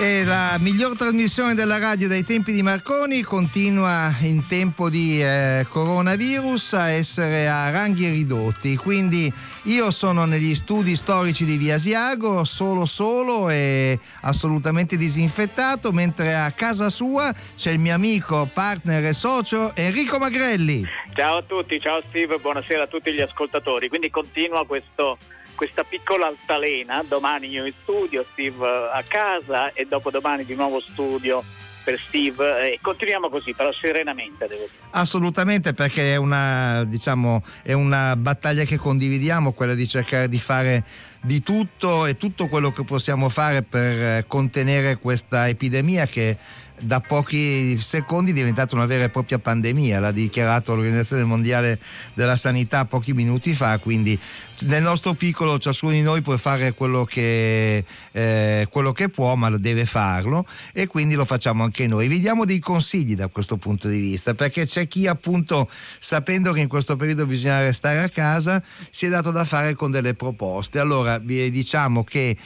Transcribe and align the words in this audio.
E 0.00 0.24
la 0.24 0.56
miglior 0.58 0.96
trasmissione 0.96 1.52
della 1.52 1.78
radio 1.78 2.08
dai 2.08 2.24
tempi 2.24 2.52
di 2.52 2.62
Marconi 2.62 3.20
continua 3.20 4.10
in 4.22 4.46
tempo 4.46 4.88
di 4.88 5.22
eh, 5.22 5.66
coronavirus 5.68 6.72
a 6.72 6.88
essere 6.88 7.46
a 7.46 7.68
ranghi 7.68 8.08
ridotti. 8.08 8.76
Quindi 8.76 9.30
io 9.64 9.90
sono 9.90 10.24
negli 10.24 10.54
studi 10.54 10.96
storici 10.96 11.44
di 11.44 11.58
Via 11.58 11.74
Asiago, 11.74 12.44
solo 12.44 12.86
solo 12.86 13.50
e 13.50 13.98
assolutamente 14.22 14.96
disinfettato, 14.96 15.92
mentre 15.92 16.34
a 16.34 16.50
casa 16.52 16.88
sua 16.88 17.30
c'è 17.54 17.72
il 17.72 17.78
mio 17.78 17.92
amico, 17.92 18.48
partner 18.50 19.04
e 19.04 19.12
socio 19.12 19.76
Enrico 19.76 20.18
Magrelli. 20.18 20.82
Ciao 21.12 21.36
a 21.36 21.42
tutti, 21.42 21.78
ciao 21.78 22.00
Steve, 22.08 22.38
buonasera 22.38 22.84
a 22.84 22.86
tutti 22.86 23.12
gli 23.12 23.20
ascoltatori. 23.20 23.90
Quindi 23.90 24.08
continua 24.08 24.64
questo 24.64 25.18
questa 25.60 25.84
piccola 25.84 26.26
altalena, 26.26 27.04
domani 27.06 27.48
io 27.48 27.66
in 27.66 27.74
studio, 27.82 28.24
Steve 28.32 28.66
a 28.66 29.04
casa 29.06 29.74
e 29.74 29.84
dopodomani 29.84 30.46
di 30.46 30.54
nuovo 30.54 30.80
studio 30.80 31.44
per 31.84 32.00
Steve 32.00 32.72
e 32.72 32.78
continuiamo 32.80 33.28
così, 33.28 33.52
però 33.52 33.70
serenamente 33.70 34.46
devo 34.46 34.62
dire. 34.62 34.88
Assolutamente 34.92 35.74
perché 35.74 36.14
è 36.14 36.16
una, 36.16 36.84
diciamo, 36.84 37.42
è 37.62 37.74
una 37.74 38.16
battaglia 38.16 38.64
che 38.64 38.78
condividiamo, 38.78 39.52
quella 39.52 39.74
di 39.74 39.86
cercare 39.86 40.30
di 40.30 40.38
fare 40.38 40.82
di 41.20 41.42
tutto 41.42 42.06
e 42.06 42.16
tutto 42.16 42.46
quello 42.46 42.72
che 42.72 42.82
possiamo 42.82 43.28
fare 43.28 43.62
per 43.62 44.26
contenere 44.26 44.96
questa 44.96 45.46
epidemia 45.46 46.06
che 46.06 46.38
da 46.80 47.00
pochi 47.00 47.78
secondi 47.78 48.30
è 48.30 48.34
diventata 48.34 48.74
una 48.74 48.86
vera 48.86 49.04
e 49.04 49.08
propria 49.10 49.38
pandemia, 49.38 50.00
l'ha 50.00 50.10
dichiarato 50.10 50.74
l'Organizzazione 50.74 51.24
Mondiale 51.24 51.78
della 52.14 52.36
Sanità 52.36 52.84
pochi 52.84 53.12
minuti 53.12 53.52
fa, 53.52 53.78
quindi 53.78 54.18
nel 54.62 54.82
nostro 54.82 55.14
piccolo 55.14 55.58
ciascuno 55.58 55.92
di 55.92 56.02
noi 56.02 56.20
può 56.22 56.36
fare 56.36 56.72
quello 56.74 57.04
che, 57.04 57.84
eh, 58.12 58.66
quello 58.70 58.92
che 58.92 59.08
può, 59.08 59.34
ma 59.34 59.50
deve 59.56 59.86
farlo 59.86 60.46
e 60.72 60.86
quindi 60.86 61.14
lo 61.14 61.24
facciamo 61.24 61.64
anche 61.64 61.86
noi. 61.86 62.08
Vi 62.08 62.20
diamo 62.20 62.44
dei 62.44 62.58
consigli 62.58 63.14
da 63.14 63.28
questo 63.28 63.56
punto 63.56 63.88
di 63.88 63.98
vista, 63.98 64.34
perché 64.34 64.66
c'è 64.66 64.86
chi 64.86 65.06
appunto, 65.06 65.68
sapendo 65.98 66.52
che 66.52 66.60
in 66.60 66.68
questo 66.68 66.96
periodo 66.96 67.26
bisogna 67.26 67.60
restare 67.60 68.02
a 68.02 68.08
casa, 68.08 68.62
si 68.90 69.06
è 69.06 69.08
dato 69.08 69.30
da 69.30 69.44
fare 69.44 69.74
con 69.74 69.90
delle 69.90 70.14
proposte. 70.14 70.78
Allora, 70.78 71.18
vi 71.18 71.50
diciamo 71.50 72.04
che 72.04 72.36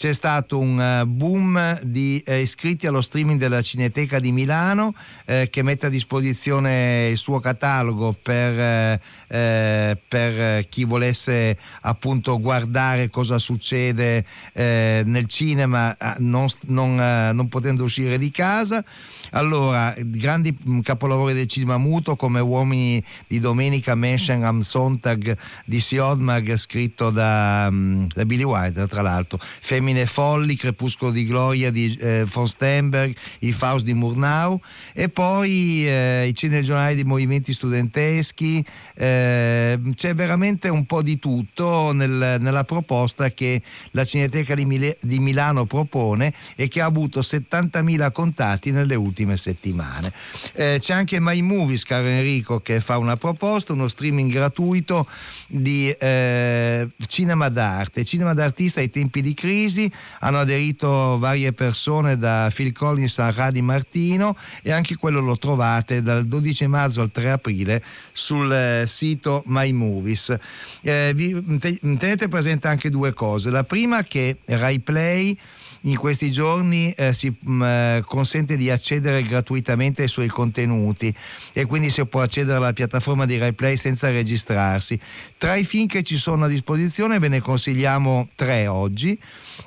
c'è 0.00 0.14
stato 0.14 0.58
un 0.58 0.80
eh, 0.80 1.04
boom 1.04 1.78
di 1.82 2.22
eh, 2.24 2.40
iscritti 2.40 2.86
allo 2.86 3.02
streaming 3.02 3.38
della 3.38 3.60
Cineteca 3.60 4.18
di 4.18 4.32
Milano 4.32 4.94
eh, 5.26 5.48
che 5.50 5.62
mette 5.62 5.84
a 5.84 5.88
disposizione 5.90 7.08
il 7.10 7.18
suo 7.18 7.38
catalogo 7.38 8.16
per, 8.22 8.98
per 9.28 10.68
chi 10.70 10.84
volesse 10.84 11.58
appunto 11.82 12.40
guardare 12.40 13.10
cosa 13.10 13.38
succede 13.38 14.24
nel 14.54 15.26
cinema 15.26 15.94
non, 16.16 16.46
non, 16.68 16.94
non 17.34 17.48
potendo 17.48 17.84
uscire 17.84 18.16
di 18.16 18.30
casa. 18.30 18.82
Allora, 19.30 19.94
grandi 19.98 20.56
mm, 20.56 20.80
capolavori 20.80 21.34
del 21.34 21.46
cinema 21.46 21.78
muto 21.78 22.16
come 22.16 22.40
Uomini 22.40 23.02
di 23.26 23.38
Domenica, 23.38 23.94
Menschen 23.94 24.44
am 24.44 24.60
Sonntag 24.60 25.36
di 25.64 25.80
Siodmag, 25.80 26.56
scritto 26.56 27.10
da, 27.10 27.68
mm, 27.70 28.06
da 28.14 28.24
Billy 28.24 28.42
Wilder, 28.42 28.88
tra 28.88 29.02
l'altro. 29.02 29.38
Femmine 29.40 30.06
folli, 30.06 30.56
Crepuscolo 30.56 31.10
di 31.10 31.26
gloria 31.26 31.70
di 31.70 31.96
eh, 32.00 32.26
von 32.30 32.48
Stenberg, 32.48 33.14
i 33.40 33.52
Faust 33.52 33.84
di 33.84 33.94
Murnau 33.94 34.60
e 34.92 35.08
poi 35.08 35.86
eh, 35.86 36.26
i 36.26 36.34
cinegiornali 36.34 36.94
di 36.94 37.04
movimenti 37.04 37.52
studenteschi. 37.52 38.64
Eh, 38.94 39.78
c'è 39.94 40.14
veramente 40.14 40.68
un 40.68 40.84
po' 40.86 41.02
di 41.02 41.18
tutto 41.18 41.92
nel, 41.92 42.36
nella 42.40 42.64
proposta 42.64 43.30
che 43.30 43.62
la 43.92 44.04
Cineteca 44.04 44.54
di, 44.54 44.64
Mil- 44.64 44.96
di 45.00 45.18
Milano 45.18 45.64
propone 45.64 46.32
e 46.56 46.68
che 46.68 46.80
ha 46.80 46.86
avuto 46.86 47.20
70.000 47.20 48.12
contatti 48.12 48.70
nelle 48.70 48.94
ultime 48.94 49.19
ultime 49.20 49.36
settimane. 49.36 50.12
Eh, 50.54 50.78
c'è 50.80 50.94
anche 50.94 51.20
My 51.20 51.40
Movies, 51.40 51.84
caro 51.84 52.06
Enrico, 52.06 52.60
che 52.60 52.80
fa 52.80 52.96
una 52.96 53.16
proposta, 53.16 53.72
uno 53.72 53.88
streaming 53.88 54.32
gratuito 54.32 55.06
di 55.46 55.90
eh, 55.90 56.88
cinema 57.06 57.48
d'arte. 57.48 58.04
Cinema 58.04 58.34
d'artista 58.34 58.80
ai 58.80 58.90
tempi 58.90 59.20
di 59.20 59.34
crisi 59.34 59.90
hanno 60.20 60.38
aderito 60.38 61.18
varie 61.18 61.52
persone 61.52 62.16
da 62.16 62.50
Phil 62.54 62.72
Collins 62.72 63.18
a 63.18 63.30
Radi 63.30 63.62
Martino 63.62 64.36
e 64.62 64.72
anche 64.72 64.96
quello 64.96 65.20
lo 65.20 65.36
trovate 65.36 66.02
dal 66.02 66.26
12 66.26 66.66
marzo 66.66 67.02
al 67.02 67.10
3 67.12 67.30
aprile 67.30 67.82
sul 68.12 68.50
eh, 68.52 68.84
sito 68.86 69.42
My 69.46 69.72
Movies. 69.72 70.36
Eh, 70.80 71.12
vi, 71.14 71.58
tenete 71.98 72.28
presente 72.28 72.68
anche 72.68 72.90
due 72.90 73.12
cose. 73.12 73.50
La 73.50 73.64
prima 73.64 74.02
che 74.02 74.38
Rai 74.46 74.80
Play 74.80 75.38
in 75.82 75.96
questi 75.96 76.30
giorni 76.30 76.92
eh, 76.92 77.12
si 77.12 77.28
mh, 77.28 77.52
mm, 77.52 77.62
eh, 77.62 78.02
consente 78.06 78.56
di 78.56 78.70
accedere 78.70 79.22
gratuitamente 79.22 80.02
ai 80.02 80.08
suoi 80.08 80.28
contenuti 80.28 81.14
e 81.52 81.64
quindi 81.64 81.90
si 81.90 82.04
può 82.06 82.20
accedere 82.20 82.56
alla 82.56 82.72
piattaforma 82.72 83.26
di 83.26 83.38
RaiPlay 83.38 83.76
senza 83.76 84.10
registrarsi. 84.10 84.98
Tra 85.38 85.54
i 85.54 85.64
film 85.64 85.86
che 85.86 86.02
ci 86.02 86.16
sono 86.16 86.44
a 86.44 86.48
disposizione 86.48 87.18
ve 87.18 87.28
ne 87.28 87.40
consigliamo 87.40 88.28
tre 88.34 88.66
oggi, 88.66 89.18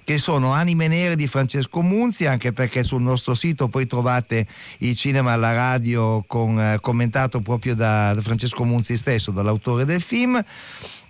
che 0.04 0.18
sono 0.18 0.52
Anime 0.52 0.88
Nere 0.88 1.16
di 1.16 1.28
Francesco 1.28 1.82
Munzi, 1.82 2.26
anche 2.26 2.52
perché 2.52 2.84
sul 2.84 3.02
nostro 3.02 3.34
sito 3.34 3.68
poi 3.68 3.88
trovate 3.88 4.46
il 4.80 4.96
cinema 4.96 5.34
alla 5.34 5.54
radio 5.54 6.24
con, 6.28 6.60
eh, 6.60 6.78
commentato 6.80 7.42
proprio 7.42 7.76
da, 7.76 8.14
da 8.14 8.22
Francesco 8.22 8.64
Munzi 8.64 8.98
stesso, 8.98 9.32
dall'autore 9.32 9.86
del 9.86 10.02
film. 10.02 10.44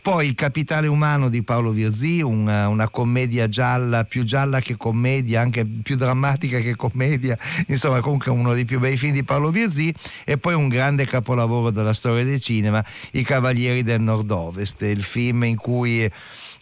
Poi 0.04 0.28
Il 0.28 0.36
capitale 0.36 0.88
umano 0.88 1.30
di 1.30 1.44
Paolo 1.44 1.72
Virzì, 1.72 2.22
una, 2.22 2.68
una, 2.68 2.90
commedia 2.90 3.48
gialla, 3.48 4.04
più 4.04 4.24
gialla 4.24 4.60
che 4.60 4.76
commedia, 4.76 5.40
anche 5.40 5.64
più 5.64 5.96
drammatica 5.96 6.60
che 6.60 6.76
commedia, 6.76 7.38
insomma 7.68 8.02
comunque 8.02 8.30
uno 8.30 8.54
dei 8.54 8.66
più 8.66 8.82
bei 8.82 8.98
film 8.98 9.14
di 9.14 9.24
Paolo 9.24 9.50
Virzì. 9.50 9.96
E 10.26 10.38
poi 10.38 10.56
un 10.56 10.68
grande 10.68 11.06
capolavoro 11.06 11.70
della 11.70 11.94
storia 11.94 12.26
del 12.26 12.42
cinema, 12.42 12.84
I 13.12 13.24
Cavalieri 13.24 13.82
del 13.82 14.02
Nord-Ovest, 14.02 14.82
il 14.82 15.04
film 15.04 15.46
in 15.46 15.56
cui 15.56 16.12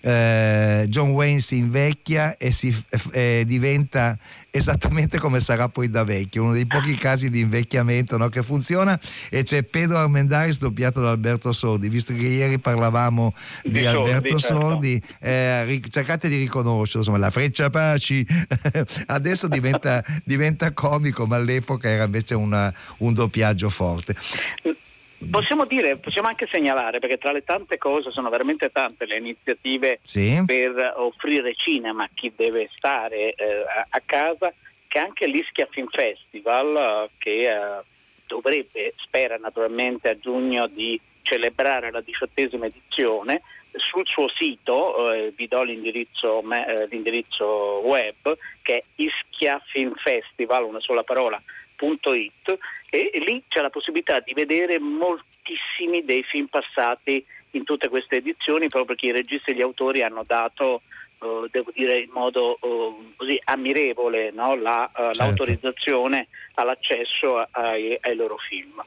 eh, 0.02 0.86
John 0.88 1.12
Wayne 1.12 1.40
si 1.40 1.58
invecchia 1.58 2.38
e 2.38 2.52
si, 2.52 2.76
eh, 3.12 3.44
diventa 3.46 4.18
esattamente 4.52 5.18
come 5.18 5.40
sarà 5.40 5.70
poi 5.70 5.90
da 5.90 6.04
vecchio, 6.04 6.44
uno 6.44 6.52
dei 6.52 6.68
pochi 6.68 6.96
casi 6.96 7.30
di 7.30 7.40
invecchiamento 7.40 8.18
no, 8.18 8.28
che 8.28 8.44
funziona 8.44 9.00
e 9.30 9.44
c'è 9.44 9.64
Pedro 9.64 9.98
Armendaris 9.98 10.60
doppiato 10.60 11.00
da 11.00 11.12
Alberto 11.12 11.54
Sordi, 11.54 11.88
visto 11.88 12.14
che 12.14 12.20
ieri 12.20 12.60
parlavamo 12.60 13.34
di, 13.64 13.72
di 13.72 13.86
Alberto 13.86 14.40
Sordi, 14.40 15.02
certo. 15.02 15.26
eh, 15.26 15.82
cercate 15.90 16.28
di 16.28 16.36
riconoscerlo, 16.36 17.00
insomma 17.00 17.18
la 17.18 17.30
freccia 17.30 17.70
Paci 17.70 18.26
adesso 19.08 19.48
diventa, 19.48 20.04
diventa, 20.26 20.74
comico 20.74 21.26
ma 21.26 21.38
all'epoca 21.38 21.88
era 21.88 22.04
invece 22.04 22.36
una, 22.36 22.74
un 22.98 23.14
doppiaggio 23.14 23.70
forte. 23.70 24.16
Possiamo 25.30 25.66
dire, 25.66 25.98
possiamo 25.98 26.28
anche 26.28 26.48
segnalare, 26.52 27.00
perché 27.00 27.18
tra 27.18 27.32
le 27.32 27.44
tante 27.44 27.78
cose 27.78 28.12
sono 28.12 28.30
veramente 28.30 28.72
tante 28.72 29.06
le 29.06 29.18
iniziative 29.18 30.00
sì. 30.02 30.42
per 30.46 30.94
offrire 30.98 31.54
cinema 31.56 32.06
a 32.06 32.10
chi 32.14 32.32
deve 32.36 32.70
stare 32.72 33.34
eh, 33.34 33.64
a 33.90 34.02
casa, 34.04 34.54
che 34.88 35.00
anche 35.00 35.28
l'Ischia 35.28 35.68
Film 35.70 35.88
Festival, 35.90 37.10
che 37.18 37.42
eh, 37.42 37.82
dovrebbe, 38.26 38.94
spera 38.98 39.38
naturalmente 39.38 40.10
a 40.10 40.18
giugno 40.18 40.68
di 40.68 41.00
celebrare 41.22 41.92
la 41.92 42.02
diciottesima 42.02 42.66
edizione, 42.66 43.42
sul 43.74 44.06
suo 44.06 44.28
sito, 44.28 45.14
eh, 45.14 45.32
vi 45.36 45.48
do 45.48 45.64
l'indirizzo, 45.64 46.44
eh, 46.52 46.88
l'indirizzo, 46.90 47.82
web, 47.86 48.38
che 48.62 48.78
è 48.78 48.84
Ischia 48.96 49.62
Film 49.66 49.94
Festival, 49.96 50.66
una 50.66 50.82
sola 50.82 51.04
parola, 51.04 51.42
It, 51.82 52.58
e 52.90 53.12
lì 53.26 53.44
c'è 53.48 53.62
la 53.62 53.70
possibilità 53.70 54.20
di 54.20 54.34
vedere 54.34 54.80
moltissimi 54.80 56.04
dei 56.04 56.24
film 56.24 56.48
passati 56.48 57.26
in 57.52 57.64
tutte 57.64 57.90
queste 57.90 58.18
edizioni 58.18 58.68
proprio 58.68 58.86
perché 58.86 59.08
i 59.08 59.12
registi 59.12 59.52
e 59.52 59.56
gli 59.56 59.62
autori 59.62 60.02
hanno 60.04 60.24
dato 60.26 60.82
Uh, 61.22 61.48
devo 61.52 61.70
dire 61.72 62.00
in 62.00 62.10
modo 62.10 62.58
uh, 62.60 63.14
così 63.16 63.40
ammirevole 63.44 64.32
no? 64.32 64.56
La, 64.56 64.90
uh, 64.92 65.04
certo. 65.04 65.22
l'autorizzazione 65.22 66.30
all'accesso 66.56 67.46
ai, 67.52 67.96
ai 68.02 68.16
loro 68.16 68.38
film. 68.38 68.82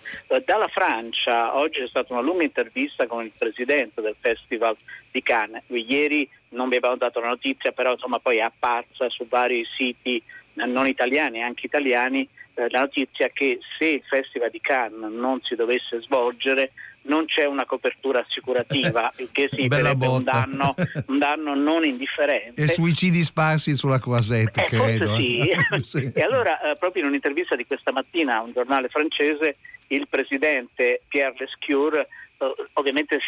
dalla 0.44 0.66
Francia 0.66 1.56
oggi 1.56 1.78
c'è 1.78 1.86
stata 1.86 2.12
una 2.12 2.22
lunga 2.22 2.42
intervista 2.42 3.06
con 3.06 3.22
il 3.22 3.30
presidente 3.38 4.00
del 4.00 4.16
Festival 4.18 4.76
di 5.12 5.22
Cannes. 5.22 5.62
Ieri 5.68 6.28
non 6.48 6.68
vi 6.68 6.74
abbiamo 6.74 6.96
dato 6.96 7.20
la 7.20 7.28
notizia, 7.28 7.70
però 7.70 7.92
insomma 7.92 8.18
poi 8.18 8.38
è 8.38 8.40
apparsa 8.40 9.08
su 9.10 9.28
vari 9.28 9.64
siti 9.76 10.20
non 10.54 10.88
italiani, 10.88 11.40
anche 11.40 11.66
italiani, 11.66 12.28
eh, 12.54 12.70
la 12.70 12.80
notizia 12.80 13.28
che 13.28 13.58
se 13.78 13.86
il 13.86 14.02
Festival 14.06 14.50
di 14.50 14.60
Cannes 14.60 15.10
non 15.12 15.40
si 15.42 15.54
dovesse 15.54 16.00
svolgere 16.00 16.72
non 17.02 17.26
c'è 17.26 17.44
una 17.44 17.66
copertura 17.66 18.20
assicurativa, 18.20 19.12
il 19.18 19.28
che 19.32 19.48
sarebbe 19.50 20.06
un 20.06 20.22
danno, 20.22 20.74
un 21.06 21.18
danno, 21.18 21.54
non 21.54 21.84
indifferente. 21.88 22.62
E 22.62 22.68
suicidi 22.68 23.22
sparsi 23.22 23.76
sulla 23.76 23.98
Croisette, 23.98 24.62
eh, 24.62 24.66
credo. 24.66 25.16
Sì. 25.16 25.50
sì. 25.80 26.10
E 26.14 26.22
allora, 26.22 26.58
eh, 26.60 26.76
proprio 26.78 27.02
in 27.02 27.08
un'intervista 27.08 27.56
di 27.56 27.66
questa 27.66 27.92
mattina 27.92 28.36
a 28.36 28.42
un 28.42 28.52
giornale 28.52 28.88
francese, 28.88 29.56
il 29.88 30.08
presidente 30.08 31.02
Pierre 31.08 31.34
Lescure 31.38 32.08
eh, 32.38 32.54
ovviamente 32.74 33.18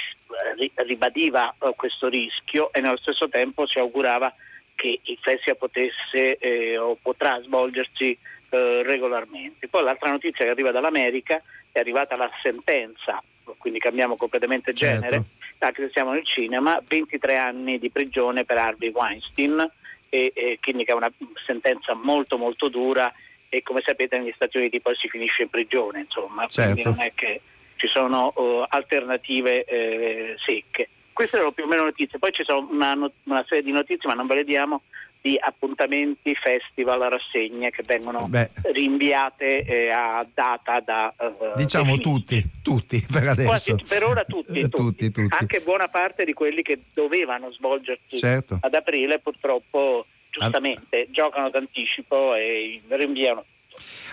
ribadiva 0.87 1.55
eh, 1.58 1.73
questo 1.76 2.08
rischio 2.08 2.73
e 2.73 2.81
nello 2.81 2.96
stesso 2.96 3.28
tempo 3.28 3.67
si 3.67 3.78
augurava 3.78 4.34
che 4.75 5.00
il 5.02 5.19
festival 5.20 5.58
potesse 5.58 6.37
eh, 6.38 6.76
o 6.78 6.96
potrà 7.00 7.40
svolgersi 7.43 8.17
eh, 8.50 8.82
regolarmente. 8.82 9.69
Poi 9.69 9.82
l'altra 9.82 10.10
notizia 10.10 10.44
che 10.44 10.50
arriva 10.50 10.70
dall'America 10.70 11.40
è 11.72 11.78
arrivata 11.78 12.16
la 12.16 12.31
sentenza, 12.43 13.22
quindi 13.58 13.78
cambiamo 13.78 14.16
completamente 14.16 14.72
genere, 14.72 15.10
certo. 15.10 15.64
anche 15.64 15.82
se 15.82 15.90
siamo 15.93 16.12
nel 16.12 16.25
cinema, 16.25 16.82
23 16.87 17.37
anni 17.37 17.78
di 17.78 17.90
prigione 17.90 18.44
per 18.44 18.58
Harvey 18.58 18.90
Weinstein, 18.90 19.70
e, 20.08 20.32
e 20.34 20.58
quindi 20.60 20.84
che 20.84 20.93
è 20.93 20.94
una 20.94 21.12
sentenza 21.44 21.94
molto 21.94 22.38
molto 22.38 22.69
dura 22.69 23.12
e 23.48 23.62
come 23.62 23.82
sapete 23.84 24.19
negli 24.19 24.32
Stati 24.34 24.56
Uniti 24.56 24.81
poi 24.81 24.94
si 24.96 25.08
finisce 25.08 25.42
in 25.42 25.49
prigione, 25.49 26.00
insomma, 26.00 26.46
certo. 26.49 26.72
quindi 26.72 26.90
non 26.90 27.06
è 27.06 27.12
che 27.14 27.40
ci 27.76 27.87
sono 27.88 28.32
uh, 28.34 28.64
alternative 28.69 29.64
eh, 29.64 30.34
secche. 30.44 30.88
Queste 31.12 31.37
erano 31.37 31.52
più 31.52 31.64
o 31.64 31.66
meno 31.66 31.84
notizie, 31.84 32.19
poi 32.19 32.32
ci 32.32 32.44
sono 32.44 32.66
una, 32.70 32.94
una, 33.25 33.44
serie 33.49 33.62
di 33.62 33.70
notizie, 33.70 34.08
ma 34.08 34.14
non 34.14 34.26
ve 34.26 34.37
le 34.37 34.44
diamo, 34.44 34.82
di 35.26 35.37
appuntamenti, 35.40 36.37
festival, 36.37 37.00
rassegne 37.11 37.70
che 37.70 37.82
vengono 37.84 38.28
Beh. 38.28 38.49
rinviate 38.73 39.64
eh, 39.64 39.90
a 39.90 40.25
data 40.32 40.78
da... 40.78 41.12
Uh, 41.19 41.56
diciamo 41.56 41.99
tutti, 41.99 42.40
tutti 42.62 43.05
per 43.11 43.26
adesso. 43.26 43.49
Quasi, 43.49 43.75
per 43.88 44.05
ora 44.05 44.23
tutti, 44.23 44.61
tutti. 44.70 44.70
tutti, 44.70 45.11
tutti, 45.11 45.37
Anche 45.37 45.61
buona 45.62 45.88
parte 45.88 46.25
di 46.25 46.32
quelli 46.32 46.62
che 46.62 46.78
dovevano 46.94 47.50
svolgersi 47.50 48.19
certo. 48.19 48.58
ad 48.61 48.73
aprile 48.73 49.19
purtroppo 49.19 50.06
giustamente 50.31 50.96
All... 50.96 51.11
giocano 51.11 51.50
d'anticipo 51.50 52.37
e 52.37 52.81
rinviano 52.87 53.44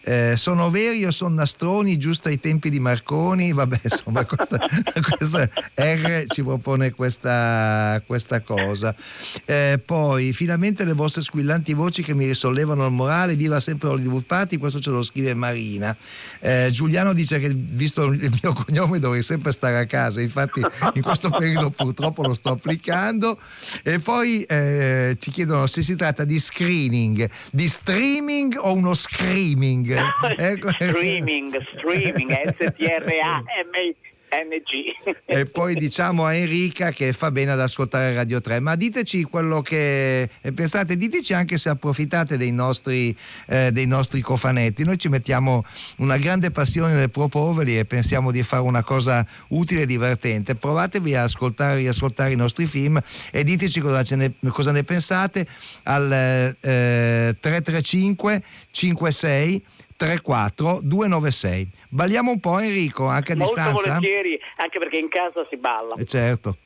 eh, 0.05 0.33
sono 0.35 0.69
veri 0.69 1.05
o 1.05 1.11
sono 1.11 1.35
nastroni 1.35 1.97
giusto 1.97 2.27
ai 2.27 2.39
tempi 2.39 2.69
di 2.69 2.79
Marconi? 2.79 3.53
Vabbè, 3.53 3.79
insomma, 3.83 4.25
questa, 4.27 4.59
questa 5.01 5.49
R 5.75 6.25
ci 6.27 6.43
propone 6.43 6.91
questa, 6.91 8.01
questa 8.05 8.41
cosa. 8.41 8.93
Eh, 9.45 9.79
poi, 9.83 10.33
finalmente 10.33 10.83
le 10.83 10.93
vostre 10.93 11.21
squillanti 11.21 11.73
voci 11.73 12.03
che 12.03 12.13
mi 12.13 12.25
risollevano 12.25 12.85
il 12.85 12.91
morale, 12.91 13.35
viva 13.35 13.59
sempre 13.61 13.89
Hollywood 13.89 14.25
Party, 14.25 14.57
questo 14.57 14.81
ce 14.81 14.89
lo 14.89 15.01
scrive 15.01 15.33
Marina. 15.33 15.95
Eh, 16.39 16.69
Giuliano 16.71 17.13
dice 17.13 17.39
che 17.39 17.53
visto 17.53 18.03
il 18.03 18.39
mio 18.41 18.53
cognome 18.53 18.99
dovrei 18.99 19.23
sempre 19.23 19.53
stare 19.53 19.77
a 19.77 19.85
casa, 19.85 20.19
infatti 20.19 20.61
in 20.95 21.01
questo 21.01 21.29
periodo 21.29 21.69
purtroppo 21.69 22.23
lo 22.23 22.33
sto 22.33 22.51
applicando. 22.51 23.39
E 23.83 23.99
poi 23.99 24.43
eh, 24.43 25.15
ci 25.19 25.31
chiedono 25.31 25.65
se 25.67 25.81
si 25.81 25.95
tratta 25.95 26.25
di 26.25 26.39
screening, 26.39 27.29
di 27.51 27.67
streaming 27.69 28.57
o 28.59 28.73
uno 28.73 28.93
screaming. 28.93 29.92
ecco. 30.37 30.71
streaming, 30.71 31.57
streaming, 31.77 32.31
S-T-R-A-M-I. 32.31 33.95
NG. 34.41 35.13
e 35.25 35.45
poi 35.45 35.75
diciamo 35.75 36.25
a 36.25 36.33
Enrica 36.33 36.91
che 36.91 37.13
fa 37.13 37.29
bene 37.31 37.51
ad 37.51 37.59
ascoltare 37.59 38.13
Radio 38.13 38.41
3, 38.41 38.59
ma 38.59 38.75
diteci 38.75 39.23
quello 39.23 39.61
che 39.61 40.29
pensate, 40.53 40.97
diteci 40.97 41.33
anche 41.33 41.57
se 41.57 41.69
approfittate 41.69 42.37
dei 42.37 42.51
nostri, 42.51 43.15
eh, 43.47 43.71
dei 43.71 43.85
nostri 43.85 44.21
cofanetti. 44.21 44.83
Noi 44.83 44.97
ci 44.97 45.09
mettiamo 45.09 45.63
una 45.97 46.17
grande 46.17 46.51
passione 46.51 46.93
nel 46.93 47.09
proporveli 47.09 47.77
e 47.77 47.85
pensiamo 47.85 48.31
di 48.31 48.41
fare 48.43 48.63
una 48.63 48.83
cosa 48.83 49.25
utile 49.49 49.81
e 49.81 49.85
divertente. 49.85 50.55
Provatevi 50.55 51.15
a 51.15 51.23
ascoltare 51.23 51.73
e 51.73 51.77
riascoltare 51.77 52.31
i 52.31 52.35
nostri 52.35 52.65
film 52.65 52.99
e 53.31 53.43
diteci 53.43 53.79
cosa, 53.79 54.15
ne, 54.15 54.33
cosa 54.49 54.71
ne 54.71 54.83
pensate 54.83 55.45
al 55.83 56.11
eh, 56.11 57.35
335 57.39 58.43
56 58.71 59.63
34 60.03 60.79
296. 60.81 61.69
Balliamo 61.89 62.31
un 62.31 62.39
po' 62.39 62.59
Enrico, 62.59 63.07
anche 63.07 63.31
a 63.31 63.35
Molto 63.35 63.53
distanza? 63.53 63.71
Molto 63.73 63.89
volentieri, 63.89 64.39
anche 64.57 64.79
perché 64.79 64.97
in 64.97 65.07
casa 65.07 65.45
si 65.49 65.55
balla. 65.55 65.95
Eh 65.95 66.05
certo. 66.05 66.57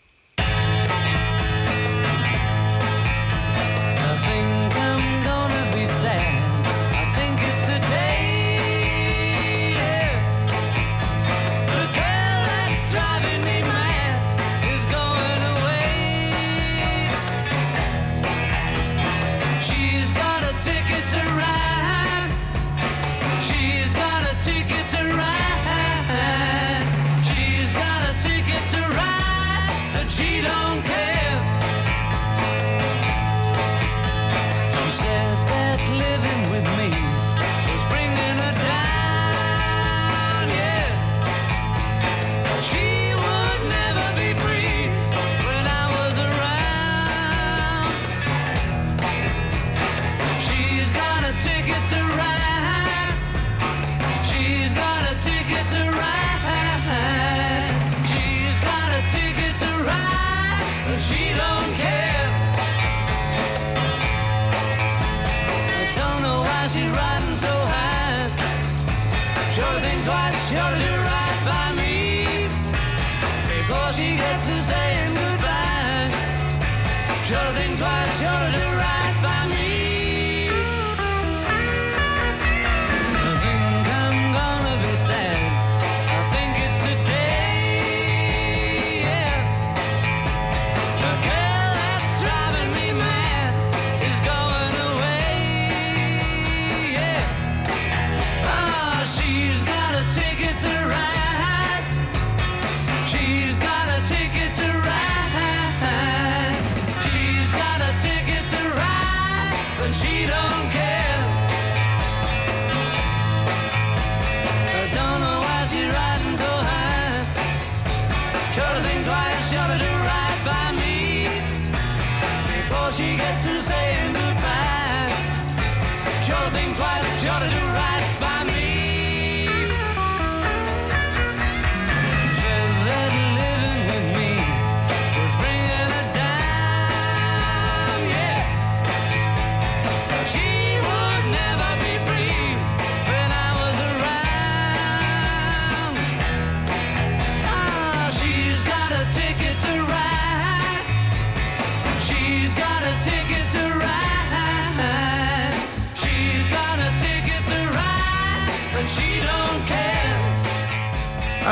surely 70.50 70.87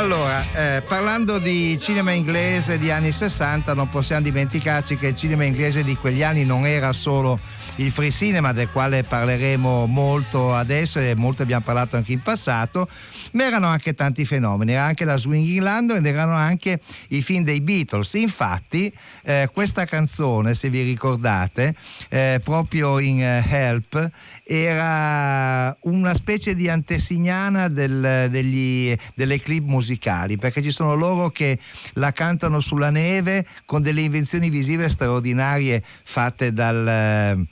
Allora, 0.06 0.46
eh, 0.54 0.84
parlando 0.84 1.40
di 1.40 1.80
cinema 1.80 2.12
inglese 2.12 2.78
di 2.78 2.92
anni 2.92 3.12
60, 3.12 3.74
non 3.74 3.88
possiamo 3.88 4.22
dimenticarci 4.22 4.98
che 4.98 5.08
il 5.08 5.16
cinema 5.16 5.46
inglese 5.46 5.84
di 5.84 5.96
quegli 5.96 6.22
anni 6.22 6.46
non 6.46 6.68
era 6.68 6.94
solo 6.94 7.40
il 7.78 7.90
free 7.92 8.12
cinema, 8.12 8.54
del 8.54 8.70
quale 8.70 9.02
parleremo 9.02 9.88
molto 9.88 10.54
adesso 10.54 11.00
e 11.00 11.16
molto 11.16 11.42
abbiamo 11.42 11.64
parlato 11.64 11.96
anche 11.96 12.12
in 12.12 12.22
passato, 12.22 12.88
ma 13.36 13.44
erano 13.44 13.68
anche 13.68 13.94
tanti 13.94 14.25
fenomeni, 14.25 14.72
era 14.72 14.84
anche 14.84 15.06
la 15.06 15.18
Swinging 15.18 15.62
London 15.62 15.98
ed 15.98 16.06
erano 16.06 16.34
anche 16.34 16.80
i 17.10 17.22
film 17.22 17.44
dei 17.44 17.62
Beatles. 17.62 18.13
Infatti, 18.13 18.92
eh, 19.24 19.50
questa 19.54 19.86
canzone, 19.86 20.54
se 20.54 20.70
vi 20.70 20.82
ricordate, 20.82 21.75
eh, 22.10 22.42
proprio 22.44 23.00
in 23.00 23.18
uh, 23.18 23.54
Help, 23.54 24.10
era 24.44 25.75
una 25.82 26.13
specie 26.13 26.56
di 26.56 26.70
antesignana 26.70 27.68
del, 27.68 28.27
degli, 28.30 28.96
delle 29.13 29.39
clip 29.39 29.68
musicali, 29.68 30.38
perché 30.38 30.62
ci 30.62 30.72
sono 30.72 30.96
loro 30.96 31.30
che 31.30 31.60
la 31.94 32.12
cantano 32.12 32.60
sulla 32.60 32.89
neve 32.89 33.46
con 33.65 33.82
delle 33.82 34.01
invenzioni 34.01 34.50
visive 34.50 34.88
straordinarie 34.88 35.84
fatte 36.04 36.54
dal 36.54 37.46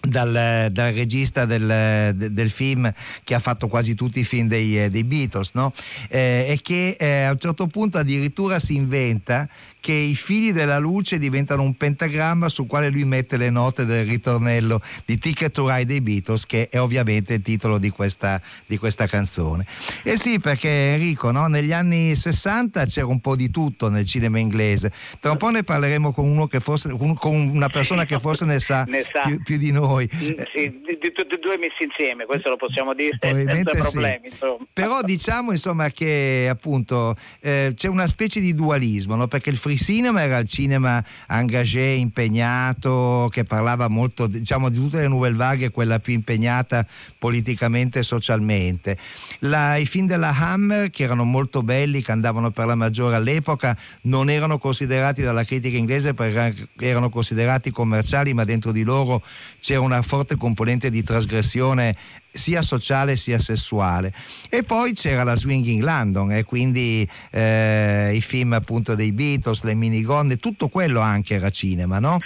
dal, 0.00 0.68
dal, 0.72 0.92
regista 0.92 1.44
del, 1.44 2.14
del, 2.16 2.50
film 2.50 2.90
che 3.22 3.34
ha 3.34 3.38
fatto 3.38 3.68
quasi 3.68 3.94
tutti 3.94 4.20
i 4.20 4.24
film 4.24 4.48
dei, 4.48 4.88
dei 4.88 5.04
Beatles 5.04 5.50
no? 5.52 5.72
eh, 6.08 6.46
e 6.48 6.60
che 6.62 6.96
eh, 6.98 7.24
a 7.24 7.32
un 7.32 7.38
certo 7.38 7.66
punto 7.66 7.98
addirittura 7.98 8.58
si 8.58 8.76
inventa 8.76 9.46
che 9.80 9.92
i 9.92 10.14
fili 10.14 10.52
della 10.52 10.78
luce 10.78 11.18
diventano 11.18 11.62
un 11.62 11.74
pentagramma 11.74 12.48
sul 12.48 12.66
quale 12.66 12.90
lui 12.90 13.04
mette 13.04 13.36
le 13.36 13.50
note 13.50 13.86
del 13.86 14.06
ritornello 14.06 14.80
di 15.06 15.18
Ticket 15.18 15.52
to 15.52 15.68
Ride 15.68 15.86
dei 15.86 16.00
Beatles, 16.00 16.46
che 16.46 16.68
è 16.68 16.78
ovviamente 16.78 17.34
il 17.34 17.42
titolo 17.42 17.78
di 17.78 17.88
questa, 17.88 18.40
di 18.66 18.76
questa 18.76 19.06
canzone. 19.06 19.66
E 20.02 20.18
sì, 20.18 20.38
perché 20.38 20.92
Enrico, 20.92 21.30
no? 21.30 21.46
negli 21.46 21.72
anni 21.72 22.14
60 22.14 22.84
c'era 22.84 23.06
un 23.06 23.20
po' 23.20 23.34
di 23.34 23.50
tutto 23.50 23.88
nel 23.88 24.04
cinema 24.04 24.38
inglese. 24.38 24.92
Tra 25.18 25.32
un 25.32 25.38
po' 25.38 25.48
ne 25.48 25.62
parleremo 25.62 26.12
con, 26.12 26.26
uno 26.26 26.46
che 26.46 26.60
forse, 26.60 26.90
con 26.90 27.34
una 27.34 27.68
persona 27.68 28.04
che 28.04 28.18
forse 28.18 28.44
ne 28.44 28.60
sa, 28.60 28.84
ne 28.84 29.02
sa. 29.10 29.22
Più, 29.26 29.42
più, 29.42 29.56
di 29.56 29.72
noi. 29.72 29.88
Mm, 29.98 30.42
sì, 30.52 30.80
di, 30.84 31.12
tutti 31.12 31.34
e 31.34 31.38
due 31.38 31.58
messi 31.58 31.84
insieme, 31.84 32.24
questo 32.26 32.50
lo 32.50 32.56
possiamo 32.56 32.94
dire 32.94 33.16
senza 33.18 33.70
problemi. 33.70 34.30
Sì. 34.30 34.38
Però 34.72 35.00
diciamo 35.02 35.52
insomma 35.52 35.90
che 35.90 36.46
appunto 36.50 37.16
eh, 37.40 37.72
c'è 37.74 37.88
una 37.88 38.06
specie 38.06 38.40
di 38.40 38.54
dualismo, 38.54 39.16
no? 39.16 39.26
perché 39.26 39.50
il 39.50 39.56
free 39.56 39.76
cinema 39.76 40.22
era 40.22 40.38
il 40.38 40.48
cinema 40.48 41.02
engagé, 41.28 41.80
impegnato, 41.80 43.28
che 43.30 43.44
parlava 43.44 43.88
molto 43.88 44.26
diciamo, 44.26 44.68
di 44.68 44.76
tutte 44.76 45.00
le 45.00 45.08
nouvelle 45.08 45.36
vague, 45.36 45.70
quella 45.70 45.98
più 45.98 46.12
impegnata 46.12 46.86
politicamente 47.18 48.00
e 48.00 48.02
socialmente. 48.02 48.96
La, 49.40 49.76
I 49.76 49.86
film 49.86 50.06
della 50.06 50.34
Hammer, 50.36 50.90
che 50.90 51.04
erano 51.04 51.24
molto 51.24 51.62
belli, 51.62 52.02
che 52.02 52.12
andavano 52.12 52.50
per 52.50 52.66
la 52.66 52.74
maggiore 52.74 53.16
all'epoca, 53.16 53.76
non 54.02 54.30
erano 54.30 54.58
considerati 54.58 55.22
dalla 55.22 55.44
critica 55.44 55.76
inglese 55.76 56.14
perché 56.14 56.68
erano 56.78 57.10
considerati 57.10 57.70
commerciali, 57.70 58.32
ma 58.34 58.44
dentro 58.44 58.72
di 58.72 58.82
loro 58.82 59.22
c'era 59.60 59.79
una 59.80 60.02
forte 60.02 60.36
componente 60.36 60.90
di 60.90 61.02
trasgressione 61.02 61.96
sia 62.30 62.62
sociale 62.62 63.16
sia 63.16 63.38
sessuale. 63.38 64.12
E 64.48 64.62
poi 64.62 64.92
c'era 64.92 65.24
la 65.24 65.34
Swinging 65.34 65.82
London 65.82 66.32
e 66.32 66.44
quindi 66.44 67.08
eh, 67.30 68.12
i 68.14 68.20
film 68.20 68.52
appunto 68.52 68.94
dei 68.94 69.12
Beatles, 69.12 69.64
le 69.64 69.74
minigonne, 69.74 70.36
tutto 70.36 70.68
quello 70.68 71.00
anche 71.00 71.34
era 71.34 71.50
cinema, 71.50 71.98
no? 71.98 72.18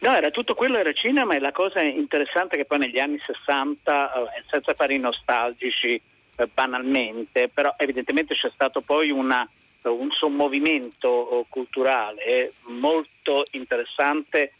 No, 0.00 0.16
era 0.16 0.30
tutto 0.30 0.54
quello 0.54 0.78
era 0.78 0.92
cinema 0.92 1.34
e 1.34 1.38
la 1.38 1.52
cosa 1.52 1.80
interessante 1.80 2.56
è 2.56 2.58
che 2.58 2.64
poi 2.64 2.78
negli 2.78 2.98
anni 2.98 3.20
60, 3.24 4.12
eh, 4.12 4.42
senza 4.50 4.74
fare 4.74 4.94
i 4.94 4.98
nostalgici 4.98 6.00
eh, 6.36 6.48
banalmente, 6.52 7.48
però 7.48 7.72
evidentemente 7.78 8.34
c'è 8.34 8.50
stato 8.52 8.80
poi 8.80 9.10
una, 9.10 9.48
un 9.82 10.10
sommovimento 10.10 11.46
culturale 11.48 12.52
molto 12.66 13.44
interessante 13.52 14.54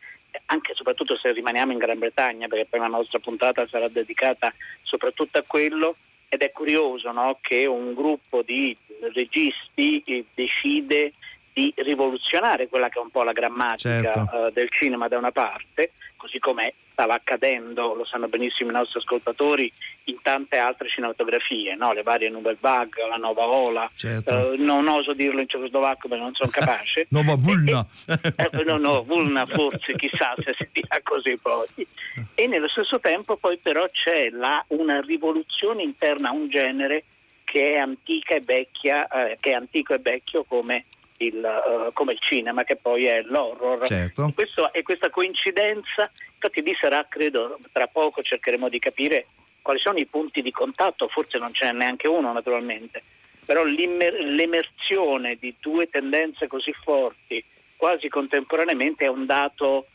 anche 0.47 0.73
e 0.73 0.75
soprattutto 0.75 1.17
se 1.17 1.33
rimaniamo 1.33 1.73
in 1.73 1.79
Gran 1.79 1.99
Bretagna, 1.99 2.49
perché 2.49 2.67
poi 2.69 2.81
la 2.81 2.87
nostra 2.87 3.19
puntata 3.19 3.67
sarà 3.67 3.89
dedicata 3.89 4.53
soprattutto 4.83 5.39
a 5.39 5.45
quello, 5.47 5.97
ed 6.29 6.41
è 6.41 6.51
curioso 6.51 7.13
no, 7.13 7.39
che 7.43 7.67
un 7.67 7.93
gruppo 7.93 8.43
di 8.43 8.75
registi 9.13 10.03
eh, 10.07 10.25
decide 10.35 11.13
di 11.53 11.73
rivoluzionare 11.77 12.69
quella 12.69 12.89
che 12.89 12.99
è 12.99 13.03
un 13.03 13.11
po' 13.11 13.23
la 13.23 13.33
grammatica 13.33 14.13
certo. 14.13 14.37
uh, 14.37 14.51
del 14.51 14.71
cinema 14.71 15.09
da 15.09 15.19
una 15.19 15.33
parte, 15.33 15.93
così 16.17 16.39
come 16.39 16.75
stava 16.93 17.15
accadendo, 17.15 17.95
lo 17.95 18.05
sanno 18.05 18.29
benissimo 18.29 18.71
i 18.71 18.75
nostri 18.75 19.01
ascoltatori, 19.01 19.71
in 20.05 20.17
tante 20.23 20.59
altre 20.59 20.89
cinematografie, 20.89 21.75
no? 21.75 21.93
le 21.93 22.03
varie 22.03 22.29
Nouvelle 22.29 22.59
Vague, 22.61 23.07
la 23.09 23.17
Nova 23.17 23.49
Ola, 23.49 23.91
certo. 23.95 24.35
uh, 24.35 24.63
non 24.63 24.87
oso 24.89 25.13
dirlo 25.13 25.41
in 25.41 25.49
cecoslovacco 25.49 26.09
perché 26.09 26.23
non 26.23 26.35
sono 26.35 26.51
capace. 26.51 27.07
Nova 27.11 27.35
Vulna. 27.37 27.85
Eh, 28.07 28.33
eh, 28.37 28.65
no, 28.65 28.77
no, 28.77 29.03
Vulna 29.03 29.47
forse, 29.47 29.93
chissà 29.97 30.35
se 30.37 30.55
si 30.57 30.69
dirà 30.73 31.01
così 31.03 31.37
poi. 31.41 31.87
E 32.35 32.47
nello 32.47 32.69
stesso 32.69 33.01
tempo 33.01 33.37
poi 33.37 33.59
però 33.59 33.85
c'è 33.91 34.31
la, 34.31 34.63
una 34.69 35.01
rivoluzione 35.01 35.83
interna 35.83 36.29
a 36.29 36.33
un 36.33 36.49
genere 36.49 37.05
che 37.45 37.75
è 37.75 37.79
antica 37.79 38.35
e 38.35 38.41
vecchia, 38.41 39.07
eh, 39.09 39.37
che 39.41 39.51
è 39.51 39.55
antico 39.55 39.93
e 39.95 39.99
vecchio 39.99 40.45
come 40.45 40.85
il, 41.27 41.87
uh, 41.87 41.93
come 41.93 42.13
il 42.13 42.21
cinema, 42.21 42.65
che 42.65 42.77
poi 42.77 43.07
è 43.07 43.23
l'horror. 43.23 43.87
Certo. 43.87 44.31
Questo, 44.35 44.73
e 44.73 44.83
questa 44.83 45.11
coincidenza, 45.11 46.11
infatti 46.35 46.63
lì 46.63 46.75
sarà, 46.79 47.05
credo, 47.09 47.59
tra 47.73 47.87
poco 47.87 48.23
cercheremo 48.23 48.69
di 48.69 48.79
capire 48.79 49.27
quali 49.63 49.79
sono 49.79 49.99
i 49.99 50.07
punti 50.07 50.43
di 50.43 50.51
contatto, 50.51 51.09
forse 51.09 51.39
non 51.39 51.53
ce 51.53 51.67
n'è 51.67 51.73
neanche 51.73 52.09
uno 52.09 52.33
naturalmente, 52.33 53.03
però 53.45 53.65
l'emersione 53.65 55.37
di 55.39 55.55
due 55.61 55.89
tendenze 55.89 56.47
così 56.47 56.73
forti 56.73 57.45
quasi 57.83 58.09
contemporaneamente 58.09 59.05
è 59.05 59.09
un 59.09 59.27
dato 59.27 59.87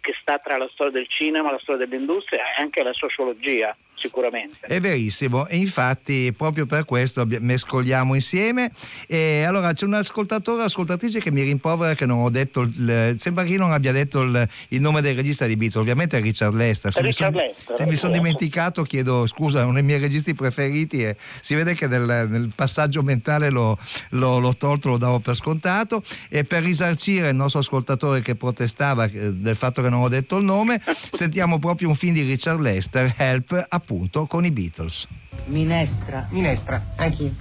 che 0.00 0.14
sta 0.20 0.38
tra 0.38 0.56
la 0.56 0.68
storia 0.68 0.92
del 0.92 1.08
cinema, 1.08 1.50
la 1.50 1.58
storia 1.58 1.84
dell'industria 1.84 2.40
e 2.40 2.62
anche 2.62 2.84
la 2.84 2.92
sociologia 2.92 3.76
sicuramente. 3.94 4.66
È 4.66 4.80
verissimo 4.80 5.46
e 5.46 5.56
infatti 5.56 6.32
proprio 6.36 6.66
per 6.66 6.84
questo 6.84 7.24
mescoliamo 7.26 8.14
insieme 8.14 8.72
e 9.06 9.44
allora 9.44 9.72
c'è 9.72 9.86
un 9.86 9.94
ascoltatore 9.94 10.64
ascoltatrice 10.64 11.20
che 11.20 11.30
mi 11.30 11.42
rimprovera 11.42 11.94
che 11.94 12.04
non 12.04 12.20
ho 12.20 12.30
detto, 12.30 12.62
il, 12.62 13.14
sembra 13.18 13.44
che 13.44 13.52
io 13.52 13.58
non 13.58 13.70
abbia 13.70 13.92
detto 13.92 14.22
il, 14.22 14.48
il 14.68 14.80
nome 14.80 15.02
del 15.02 15.14
regista 15.14 15.46
di 15.46 15.56
Beatles, 15.56 15.80
ovviamente 15.80 16.18
è 16.18 16.20
Richard 16.20 16.54
Lester. 16.54 16.92
Se 16.92 17.00
Richard 17.00 17.34
mi 17.34 17.40
son, 17.40 17.48
Lester, 17.48 17.76
se 17.76 17.86
mi 17.86 17.96
sono 17.96 18.12
dimenticato 18.12 18.82
chiedo 18.82 19.26
scusa, 19.26 19.60
è 19.60 19.62
uno 19.62 19.74
dei 19.74 19.82
miei 19.82 20.00
registi 20.00 20.34
preferiti 20.34 21.04
e 21.04 21.16
si 21.40 21.54
vede 21.54 21.74
che 21.74 21.86
nel, 21.86 22.26
nel 22.28 22.50
passaggio 22.54 23.02
mentale 23.02 23.50
l'ho, 23.50 23.78
l'ho, 24.10 24.38
l'ho, 24.38 24.56
tolto, 24.56 24.88
lo 24.88 24.98
davo 24.98 25.20
per 25.20 25.36
scontato 25.36 26.02
e 26.28 26.42
per 26.42 26.64
risarcire 26.64 27.28
il 27.28 27.36
nostro 27.36 27.60
ascoltatore 27.60 28.20
che 28.20 28.34
protestava 28.34 29.04
eh, 29.04 29.32
del 29.32 29.56
fatto 29.56 29.80
che 29.80 29.88
non 29.88 30.00
ho 30.00 30.08
detto 30.08 30.38
il 30.38 30.44
nome, 30.44 30.82
sentiamo 31.12 31.60
proprio 31.60 31.88
un 31.88 31.94
film 31.94 32.14
di 32.14 32.22
Richard 32.22 32.60
Lester, 32.60 33.14
Help, 33.16 33.66
appunto 33.68 33.81
appunto 33.82 34.26
con 34.26 34.44
i 34.44 34.52
Beatles. 34.52 35.08
Minestra. 35.46 36.28
Minestra, 36.30 36.80
anch'io. 36.96 37.34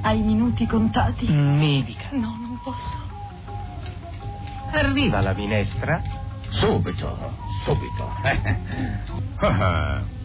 Hai 0.00 0.18
i 0.18 0.22
minuti 0.22 0.66
contati? 0.66 1.26
Mi 1.30 1.84
dica. 1.84 2.08
No, 2.12 2.34
non 2.40 2.58
posso. 2.64 3.06
Arriva 4.72 5.20
la 5.20 5.34
minestra. 5.34 6.02
Subito, 6.52 7.34
subito. 7.64 8.10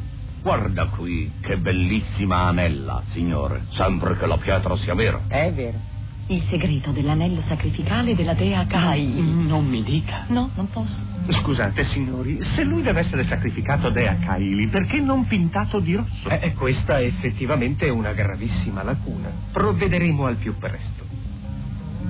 Guarda 0.41 0.87
qui, 0.87 1.31
che 1.41 1.57
bellissima 1.57 2.47
anella, 2.47 3.03
signore. 3.11 3.65
Sempre 3.71 4.17
che 4.17 4.25
la 4.25 4.37
pietra 4.37 4.77
sia 4.77 4.93
vera. 4.93 5.21
È 5.27 5.51
vero. 5.51 5.91
Il 6.27 6.41
segreto 6.49 6.91
dell'anello 6.91 7.41
sacrificale 7.41 8.15
della 8.15 8.33
dea 8.33 8.65
Kai. 8.65 9.05
Non 9.45 9.65
mi 9.65 9.83
dica. 9.83 10.23
No, 10.27 10.49
non 10.55 10.69
posso. 10.69 11.11
Scusate, 11.29 11.85
signori, 11.85 12.39
se 12.55 12.63
lui 12.63 12.81
deve 12.81 13.01
essere 13.01 13.25
sacrificato 13.25 13.87
a 13.87 13.91
dea 13.91 14.17
Kaili, 14.17 14.67
perché 14.67 14.99
non 14.99 15.25
pintato 15.25 15.79
di 15.79 15.95
rosso? 15.95 16.29
Eh, 16.29 16.53
questa 16.53 16.99
è 16.99 17.03
effettivamente 17.05 17.89
una 17.89 18.13
gravissima 18.13 18.83
lacuna. 18.83 19.29
Provvederemo 19.51 20.25
al 20.25 20.35
più 20.35 20.57
presto. 20.57 21.05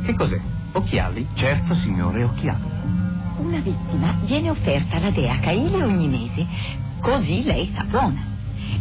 Che 0.03 0.13
cos'è? 0.15 0.39
Occhiali? 0.73 1.27
Certo, 1.35 1.75
signore, 1.75 2.23
occhiali. 2.23 2.63
Una 3.37 3.59
vittima 3.59 4.17
viene 4.25 4.49
offerta 4.51 4.97
alla 4.97 5.11
dea 5.11 5.39
Kaili 5.39 5.81
ogni 5.81 6.07
mese, 6.07 6.45
così 6.99 7.43
lei 7.43 7.69
sta 7.71 7.83
buona. 7.85 8.31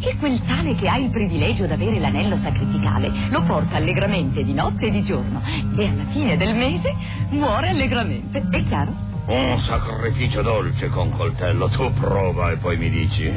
E 0.00 0.16
quel 0.16 0.42
tale 0.46 0.74
che 0.74 0.88
ha 0.88 0.96
il 0.98 1.10
privilegio 1.10 1.66
d'avere 1.66 2.00
l'anello 2.00 2.38
sacrificale 2.42 3.28
lo 3.30 3.42
porta 3.42 3.76
allegramente 3.76 4.42
di 4.42 4.52
notte 4.52 4.86
e 4.86 4.90
di 4.90 5.04
giorno 5.04 5.40
e 5.78 5.86
alla 5.86 6.04
fine 6.06 6.36
del 6.36 6.54
mese 6.54 6.94
muore 7.30 7.68
allegramente, 7.68 8.42
è 8.50 8.62
chiaro? 8.64 9.10
Un 9.26 9.62
sacrificio 9.68 10.42
dolce 10.42 10.88
con 10.88 11.10
coltello, 11.10 11.68
tu 11.68 11.92
prova 11.92 12.50
e 12.50 12.56
poi 12.56 12.76
mi 12.76 12.90
dici. 12.90 13.30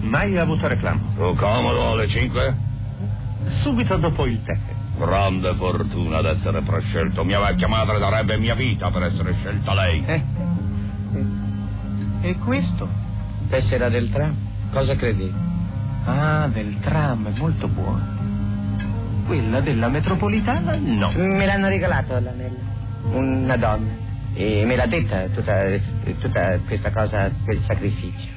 Mai 0.00 0.36
avuto 0.38 0.66
reclamo. 0.66 1.12
Tu 1.14 1.34
comodo 1.36 1.90
alle 1.90 2.08
5? 2.08 2.56
Subito 3.62 3.96
dopo 3.98 4.26
il 4.26 4.42
tè. 4.42 4.58
Grande 4.98 5.54
fortuna 5.54 6.22
d'essere 6.22 6.62
prescelto. 6.62 7.22
Mia 7.24 7.38
vecchia 7.38 7.68
madre 7.68 7.98
darebbe 7.98 8.38
mia 8.38 8.54
vita 8.54 8.90
per 8.90 9.02
essere 9.02 9.34
scelta 9.34 9.74
lei. 9.74 10.04
Eh? 10.06 10.22
E 12.22 12.36
questo? 12.38 12.88
Tessera 13.48 13.90
del 13.90 14.10
tram? 14.10 14.34
Cosa 14.72 14.96
credi? 14.96 15.55
Ah, 16.06 16.48
del 16.52 16.78
tram, 16.80 17.26
è 17.28 17.38
molto 17.38 17.66
buono. 17.68 18.04
quella 19.26 19.60
della 19.60 19.88
metropolitana 19.88 20.76
no. 20.76 21.10
Me 21.16 21.44
l'hanno 21.44 21.66
regalato 21.66 22.18
l'anello, 22.18 22.58
una 23.10 23.56
donna. 23.56 24.04
E 24.34 24.64
me 24.64 24.76
l'ha 24.76 24.86
detta 24.86 25.26
tutta, 25.28 25.62
tutta 26.20 26.58
questa 26.66 26.92
cosa, 26.92 27.30
quel 27.44 27.60
sacrificio. 27.66 28.35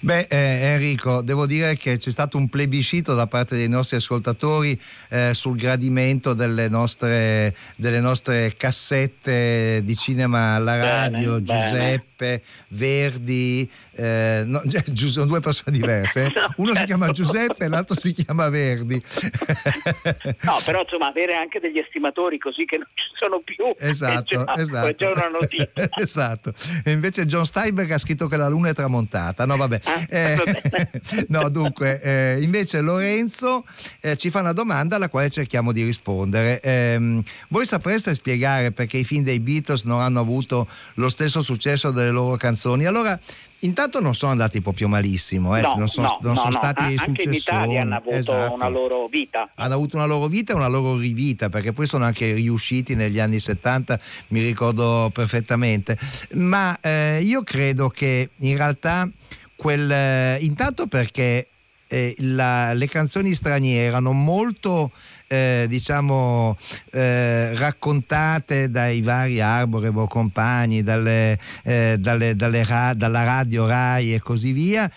Beh, 0.00 0.26
eh, 0.28 0.36
Enrico, 0.36 1.22
devo 1.22 1.46
dire 1.46 1.76
che 1.76 1.98
c'è 1.98 2.10
stato 2.10 2.36
un 2.36 2.48
plebiscito 2.48 3.14
da 3.14 3.26
parte 3.26 3.56
dei 3.56 3.68
nostri 3.68 3.96
ascoltatori 3.96 4.78
eh, 5.10 5.32
sul 5.34 5.56
gradimento 5.56 6.34
delle 6.34 6.68
nostre, 6.68 7.54
delle 7.76 8.00
nostre, 8.00 8.54
cassette 8.56 9.80
di 9.82 9.96
cinema 9.96 10.54
alla 10.54 10.76
radio, 10.76 11.40
bene, 11.40 11.42
Giuseppe. 11.42 12.06
Bene. 12.16 12.42
Verdi, 12.68 13.70
eh, 13.92 14.42
no, 14.44 14.60
sono 14.94 15.26
due 15.26 15.40
persone 15.40 15.76
diverse. 15.76 16.32
Uno 16.56 16.74
si 16.74 16.84
chiama 16.84 17.10
Giuseppe 17.10 17.64
e 17.64 17.68
l'altro 17.68 17.94
si 17.94 18.12
chiama 18.12 18.48
Verdi. 18.48 19.00
no, 20.42 20.58
però 20.64 20.82
insomma 20.82 21.08
avere 21.08 21.34
anche 21.34 21.60
degli 21.60 21.78
estimatori 21.78 22.38
così 22.38 22.64
che 22.64 22.78
non 22.78 22.88
ci 22.94 23.04
sono 23.14 23.40
più. 23.40 23.72
Esatto, 23.78 24.44
già, 24.44 24.54
esatto. 24.56 25.04
È 25.04 25.10
una 25.10 25.28
notizia. 25.28 25.88
esatto. 25.96 26.52
E 26.84 26.90
invece 26.90 27.26
John 27.26 27.46
Steinberg 27.46 27.90
ha 27.92 27.98
scritto 27.98 28.26
che 28.26 28.36
la 28.36 28.48
luna 28.48 28.70
è 28.70 28.74
tramontata. 28.74 29.46
No, 29.46 29.56
vabbè. 29.56 29.77
Ah, 29.84 30.06
eh, 30.08 30.36
no, 31.28 31.48
dunque, 31.48 32.00
eh, 32.00 32.42
invece 32.42 32.80
Lorenzo 32.80 33.64
eh, 34.00 34.16
ci 34.16 34.30
fa 34.30 34.40
una 34.40 34.52
domanda 34.52 34.96
alla 34.96 35.08
quale 35.08 35.30
cerchiamo 35.30 35.72
di 35.72 35.84
rispondere. 35.84 36.60
Ehm, 36.60 37.22
voi 37.48 37.66
sapreste 37.66 38.14
spiegare 38.14 38.72
perché 38.72 38.98
i 38.98 39.04
film 39.04 39.24
dei 39.24 39.40
Beatles 39.40 39.84
non 39.84 40.00
hanno 40.00 40.20
avuto 40.20 40.66
lo 40.94 41.08
stesso 41.08 41.42
successo 41.42 41.90
delle 41.90 42.10
loro 42.10 42.36
canzoni? 42.36 42.86
Allora, 42.86 43.18
Intanto 43.62 44.00
non 44.00 44.14
sono 44.14 44.30
andati 44.30 44.60
proprio 44.60 44.86
malissimo, 44.86 45.56
eh. 45.56 45.62
no, 45.62 45.74
non 45.76 45.88
sono, 45.88 46.06
no, 46.06 46.18
non 46.20 46.32
no, 46.34 46.38
sono 46.38 46.52
stati 46.52 46.94
no. 46.94 47.00
successori. 47.02 47.08
Anche 47.08 47.22
in 47.22 47.32
Italia 47.32 47.82
hanno 47.82 47.94
avuto 47.96 48.16
esatto. 48.16 48.54
una 48.54 48.68
loro 48.68 49.08
vita. 49.08 49.50
Hanno 49.56 49.74
avuto 49.74 49.96
una 49.96 50.06
loro 50.06 50.28
vita 50.28 50.52
e 50.52 50.56
una 50.56 50.68
loro 50.68 50.96
rivita, 50.96 51.48
perché 51.48 51.72
poi 51.72 51.86
sono 51.86 52.04
anche 52.04 52.34
riusciti 52.34 52.94
negli 52.94 53.18
anni 53.18 53.40
70, 53.40 53.98
mi 54.28 54.44
ricordo 54.44 55.10
perfettamente. 55.12 55.98
Ma 56.34 56.78
eh, 56.80 57.20
io 57.22 57.42
credo 57.42 57.88
che 57.88 58.30
in 58.36 58.56
realtà 58.56 59.10
quel, 59.58 59.90
eh, 59.90 60.38
intanto 60.42 60.86
perché 60.86 61.48
eh, 61.88 62.14
la, 62.18 62.72
le 62.74 62.86
canzoni 62.86 63.34
straniere 63.34 63.88
erano 63.88 64.12
molto 64.12 64.92
eh, 65.26 65.66
diciamo 65.68 66.56
eh, 66.92 67.54
raccontate 67.56 68.70
dai 68.70 69.02
vari 69.02 69.40
Arborebo 69.40 70.06
compagni, 70.06 70.84
dalle, 70.84 71.38
eh, 71.64 71.96
dalle, 71.98 72.36
dalle 72.36 72.64
ra- 72.64 72.94
dalla 72.94 73.24
radio 73.24 73.66
Rai 73.66 74.14
e 74.14 74.20
così 74.20 74.52
via 74.52 74.90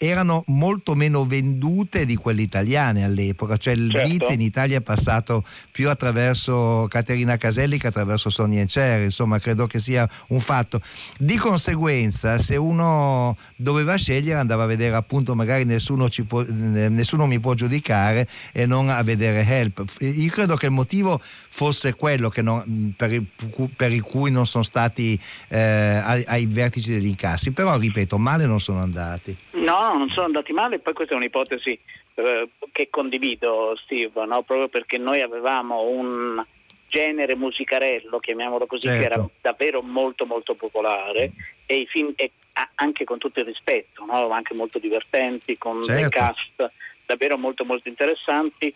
erano 0.00 0.44
molto 0.46 0.94
meno 0.94 1.26
vendute 1.26 2.06
di 2.06 2.14
quelle 2.14 2.42
italiane 2.42 3.02
all'epoca, 3.02 3.56
cioè 3.56 3.74
il 3.74 3.90
certo. 3.90 4.08
beat 4.08 4.30
in 4.30 4.40
Italia 4.40 4.78
è 4.78 4.80
passato 4.80 5.44
più 5.72 5.90
attraverso 5.90 6.86
Caterina 6.88 7.36
Caselli 7.36 7.78
che 7.78 7.88
attraverso 7.88 8.30
Sonia 8.30 8.64
Cer, 8.64 9.02
insomma 9.02 9.40
credo 9.40 9.66
che 9.66 9.80
sia 9.80 10.08
un 10.28 10.38
fatto. 10.38 10.80
Di 11.18 11.36
conseguenza 11.36 12.38
se 12.38 12.54
uno 12.54 13.36
doveva 13.56 13.96
scegliere 13.96 14.38
andava 14.38 14.62
a 14.62 14.66
vedere 14.66 14.94
appunto 14.94 15.34
magari 15.34 15.64
nessuno, 15.64 16.08
può, 16.28 16.44
nessuno 16.48 17.26
mi 17.26 17.40
può 17.40 17.54
giudicare 17.54 18.28
e 18.52 18.66
non 18.66 18.90
a 18.90 19.02
vedere 19.02 19.44
Help. 19.44 19.84
Io 19.98 20.30
credo 20.30 20.54
che 20.54 20.66
il 20.66 20.72
motivo 20.72 21.20
fosse 21.20 21.94
quello 21.94 22.30
non, 22.40 22.94
per, 22.96 23.12
il, 23.12 23.26
per, 23.74 23.90
il, 23.90 24.02
cui 24.02 24.30
non 24.30 24.46
sono 24.46 24.62
stati 24.62 25.18
eh, 25.48 25.58
ai, 25.58 26.22
ai 26.28 26.46
vertici 26.46 26.92
degli 26.92 27.06
incassi, 27.06 27.50
però 27.50 27.76
ripeto 27.76 28.16
male 28.16 28.46
non 28.46 28.60
sono 28.60 28.80
andati. 28.80 29.36
No, 29.60 29.96
non 29.96 30.08
sono 30.10 30.26
andati 30.26 30.52
male, 30.52 30.78
poi 30.78 30.92
questa 30.94 31.14
è 31.14 31.16
un'ipotesi 31.16 31.78
eh, 32.14 32.48
che 32.72 32.88
condivido, 32.90 33.78
Steve, 33.82 34.24
no? 34.24 34.42
proprio 34.42 34.68
perché 34.68 34.98
noi 34.98 35.20
avevamo 35.20 35.82
un 35.82 36.42
genere 36.88 37.36
musicarello, 37.36 38.18
chiamiamolo 38.18 38.66
così, 38.66 38.88
certo. 38.88 39.00
che 39.00 39.06
era 39.06 39.14
certo. 39.16 39.32
davvero 39.40 39.82
molto 39.82 40.26
molto 40.26 40.54
popolare 40.54 41.32
e 41.66 41.76
i 41.76 41.86
film, 41.86 42.12
e 42.16 42.32
anche 42.76 43.04
con 43.04 43.18
tutto 43.18 43.40
il 43.40 43.46
rispetto, 43.46 44.04
no? 44.04 44.30
anche 44.30 44.54
molto 44.54 44.78
divertenti, 44.78 45.58
con 45.58 45.82
certo. 45.82 46.00
dei 46.00 46.10
cast 46.10 46.72
davvero 47.08 47.38
molto 47.38 47.64
molto 47.64 47.88
interessanti. 47.88 48.72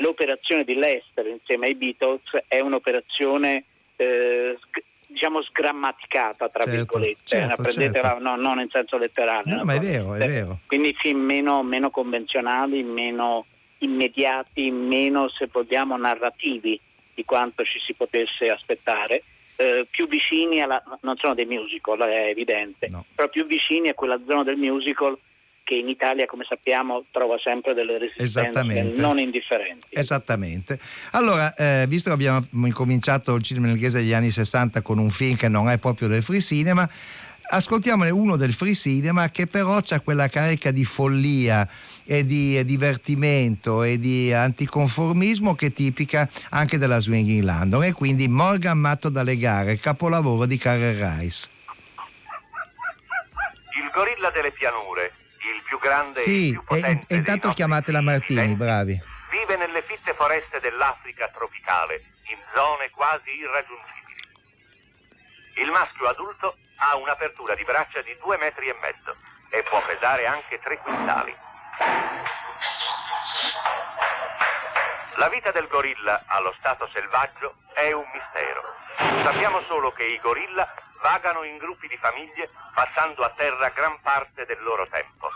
l'operazione 0.00 0.64
di 0.64 0.74
Lester 0.74 1.26
insieme 1.26 1.66
ai 1.66 1.74
Beatles 1.74 2.44
è 2.48 2.60
un'operazione 2.60 3.64
eh, 3.96 4.58
diciamo 5.06 5.42
sgrammaticata 5.42 6.48
tra 6.48 6.64
certo, 6.64 6.76
virgolette, 6.76 7.20
certo, 7.24 7.62
prendetela 7.62 8.08
certo. 8.08 8.22
no, 8.22 8.36
non 8.36 8.60
in 8.60 8.68
senso 8.70 8.98
letterale. 8.98 9.54
No, 9.54 9.64
ma 9.64 9.74
è 9.74 9.78
vero, 9.78 10.14
è 10.14 10.26
vero. 10.26 10.58
Quindi 10.66 10.94
film 10.98 11.20
meno, 11.20 11.62
meno, 11.62 11.90
convenzionali, 11.90 12.82
meno 12.82 13.46
immediati, 13.78 14.70
meno 14.70 15.28
se 15.28 15.48
vogliamo 15.50 15.96
narrativi 15.96 16.80
di 17.14 17.24
quanto 17.24 17.64
ci 17.64 17.78
si 17.78 17.94
potesse 17.94 18.50
aspettare. 18.50 19.22
Eh, 19.58 19.86
più 19.88 20.06
vicini 20.06 20.60
alla, 20.60 20.82
non 21.00 21.16
sono 21.16 21.34
dei 21.34 21.46
musical, 21.46 21.98
è 22.00 22.28
evidente, 22.28 22.88
no. 22.88 23.06
però 23.14 23.28
più 23.28 23.46
vicini 23.46 23.88
a 23.88 23.94
quella 23.94 24.18
zona 24.18 24.42
del 24.42 24.56
musical 24.56 25.16
che 25.66 25.74
in 25.74 25.88
Italia, 25.88 26.26
come 26.26 26.44
sappiamo, 26.48 27.06
trova 27.10 27.36
sempre 27.42 27.74
delle 27.74 27.98
resistenze 27.98 28.62
non 28.94 29.18
indifferenti. 29.18 29.88
Esattamente. 29.90 30.78
Allora, 31.10 31.52
eh, 31.54 31.86
visto 31.88 32.08
che 32.08 32.14
abbiamo 32.14 32.66
incominciato 32.66 33.34
il 33.34 33.42
cinema 33.42 33.68
inglese 33.68 33.98
degli 33.98 34.12
anni 34.12 34.30
60 34.30 34.80
con 34.82 34.98
un 34.98 35.10
film 35.10 35.34
che 35.34 35.48
non 35.48 35.68
è 35.68 35.76
proprio 35.78 36.06
del 36.06 36.22
free 36.22 36.40
cinema, 36.40 36.88
ascoltiamone 37.48 38.10
uno 38.10 38.36
del 38.36 38.52
free 38.52 38.76
cinema 38.76 39.28
che 39.30 39.48
però 39.48 39.78
ha 39.78 40.00
quella 40.00 40.28
carica 40.28 40.70
di 40.70 40.84
follia 40.84 41.68
e 42.04 42.24
di 42.24 42.64
divertimento 42.64 43.82
e 43.82 43.98
di 43.98 44.32
anticonformismo 44.32 45.56
che 45.56 45.66
è 45.66 45.72
tipica 45.72 46.28
anche 46.50 46.78
della 46.78 47.00
Swinging 47.00 47.42
London 47.42 47.82
e 47.82 47.92
quindi 47.92 48.28
Morgan 48.28 48.78
Matto 48.78 49.08
da 49.08 49.24
legare, 49.24 49.78
capolavoro 49.78 50.46
di 50.46 50.58
Carl 50.58 50.94
Rice. 50.94 51.48
Il 53.76 53.90
gorilla 53.92 54.30
delle 54.30 54.52
pianure 54.52 55.24
il 55.54 55.62
più 55.62 55.78
grande 55.78 56.20
sì, 56.20 56.48
e 56.48 56.52
più 56.52 56.64
potente 56.64 57.14
e, 57.14 57.16
intanto 57.16 57.50
chiamate 57.50 57.92
la 57.92 58.00
Martini, 58.00 58.54
bravi. 58.54 59.00
Vive 59.30 59.56
nelle 59.56 59.82
fitte 59.82 60.14
foreste 60.14 60.60
dell'Africa 60.60 61.28
tropicale, 61.28 62.02
in 62.30 62.38
zone 62.54 62.90
quasi 62.90 63.30
irraggiungibili. 63.30 63.94
Il 65.56 65.70
maschio 65.70 66.08
adulto 66.08 66.56
ha 66.76 66.96
un'apertura 66.96 67.54
di 67.54 67.64
braccia 67.64 68.02
di 68.02 68.16
due 68.20 68.36
metri 68.38 68.68
e 68.68 68.76
mezzo 68.80 69.16
e 69.50 69.62
può 69.62 69.82
pesare 69.86 70.26
anche 70.26 70.60
tre 70.60 70.78
quintali. 70.78 71.34
La 75.16 75.28
vita 75.30 75.50
del 75.50 75.66
gorilla 75.68 76.24
allo 76.26 76.54
stato 76.58 76.88
selvaggio 76.92 77.56
è 77.72 77.90
un 77.92 78.04
mistero. 78.12 79.24
Sappiamo 79.24 79.62
solo 79.62 79.90
che 79.92 80.04
i 80.04 80.20
gorilla 80.20 80.68
vagano 81.06 81.44
in 81.44 81.56
gruppi 81.58 81.86
di 81.86 81.96
famiglie 81.98 82.50
passando 82.74 83.22
a 83.22 83.30
terra 83.30 83.68
gran 83.68 84.00
parte 84.00 84.44
del 84.44 84.60
loro 84.60 84.88
tempo. 84.88 85.30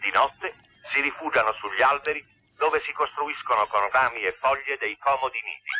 Di 0.00 0.10
notte 0.12 0.54
si 0.94 1.02
rifugiano 1.02 1.52
sugli 1.52 1.82
alberi 1.82 2.24
dove 2.56 2.80
si 2.80 2.90
costruiscono 2.92 3.66
con 3.66 3.86
rami 3.90 4.22
e 4.22 4.32
foglie 4.40 4.78
dei 4.78 4.96
comodi 4.96 5.38
nidi. 5.42 5.70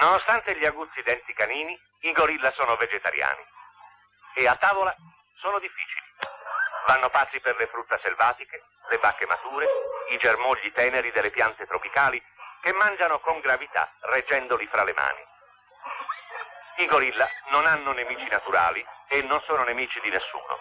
Nonostante 0.00 0.54
gli 0.58 0.66
aguzzi 0.66 1.00
denti 1.00 1.32
canini, 1.32 1.78
i 2.00 2.12
gorilla 2.12 2.52
sono 2.52 2.76
vegetariani. 2.76 3.42
E 4.34 4.46
a 4.46 4.56
tavola 4.56 4.94
sono 5.36 5.58
difficili. 5.58 6.02
Vanno 6.88 7.08
pazzi 7.08 7.40
per 7.40 7.56
le 7.56 7.68
frutta 7.68 7.98
selvatiche, 8.02 8.64
le 8.90 8.98
bacche 8.98 9.26
mature, 9.26 9.66
i 10.10 10.18
germogli 10.18 10.72
teneri 10.72 11.10
delle 11.10 11.30
piante 11.30 11.66
tropicali 11.66 12.22
che 12.60 12.72
mangiano 12.74 13.18
con 13.20 13.40
gravità, 13.40 13.90
reggendoli 14.02 14.66
fra 14.66 14.84
le 14.84 14.92
mani. 14.92 15.31
I 16.78 16.86
gorilla 16.86 17.28
non 17.50 17.66
hanno 17.66 17.92
nemici 17.92 18.26
naturali 18.28 18.84
e 19.08 19.22
non 19.22 19.40
sono 19.46 19.62
nemici 19.62 20.00
di 20.00 20.08
nessuno. 20.08 20.58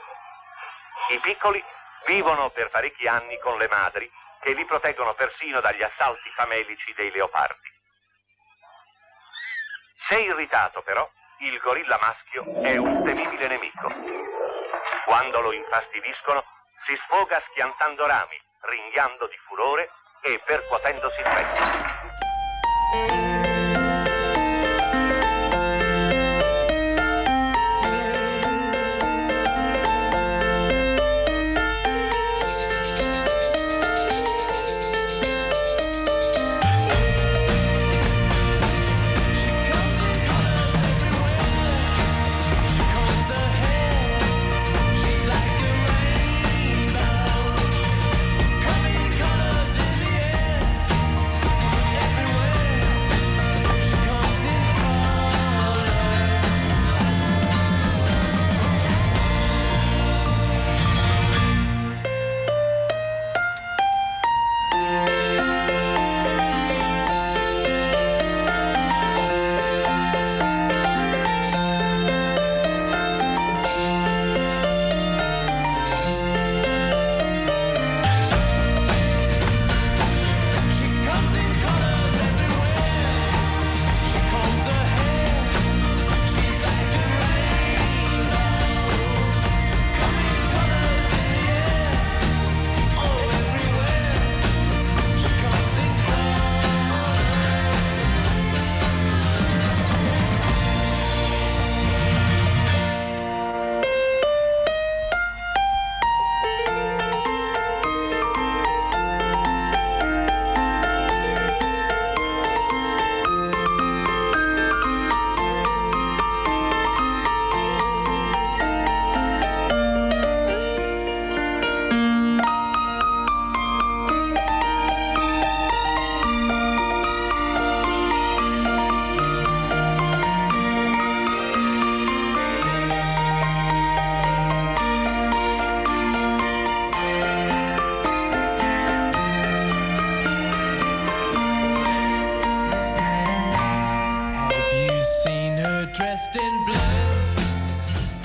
I 1.10 1.20
piccoli 1.20 1.64
vivono 2.06 2.50
per 2.50 2.70
parecchi 2.70 3.08
anni 3.08 3.40
con 3.40 3.58
le 3.58 3.68
madri 3.68 4.12
che 4.42 4.54
li 4.54 4.66
proteggono 4.66 5.14
persino 5.14 5.62
dagli 5.62 5.84
assalti 5.84 6.30
famelici 6.36 6.94
dei 6.96 7.12
leopardi. 7.12 7.70
Se 10.10 10.20
irritato 10.20 10.82
però, 10.82 11.10
il 11.40 11.58
gorilla 11.60 11.98
maschio 12.02 12.62
è 12.62 12.76
un 12.76 13.04
temibile 13.04 13.48
nemico. 13.48 13.88
Quando 15.06 15.42
lo 15.42 15.54
infastidiscono, 15.54 16.44
si 16.86 16.96
sfoga 17.06 17.42
schiantando 17.50 18.06
rami, 18.06 18.40
ringhiando 18.62 19.28
di 19.28 19.38
furore 19.48 19.90
e 20.22 20.40
percuotendosi 20.46 21.20
il 21.20 21.24
petto. 21.24 23.31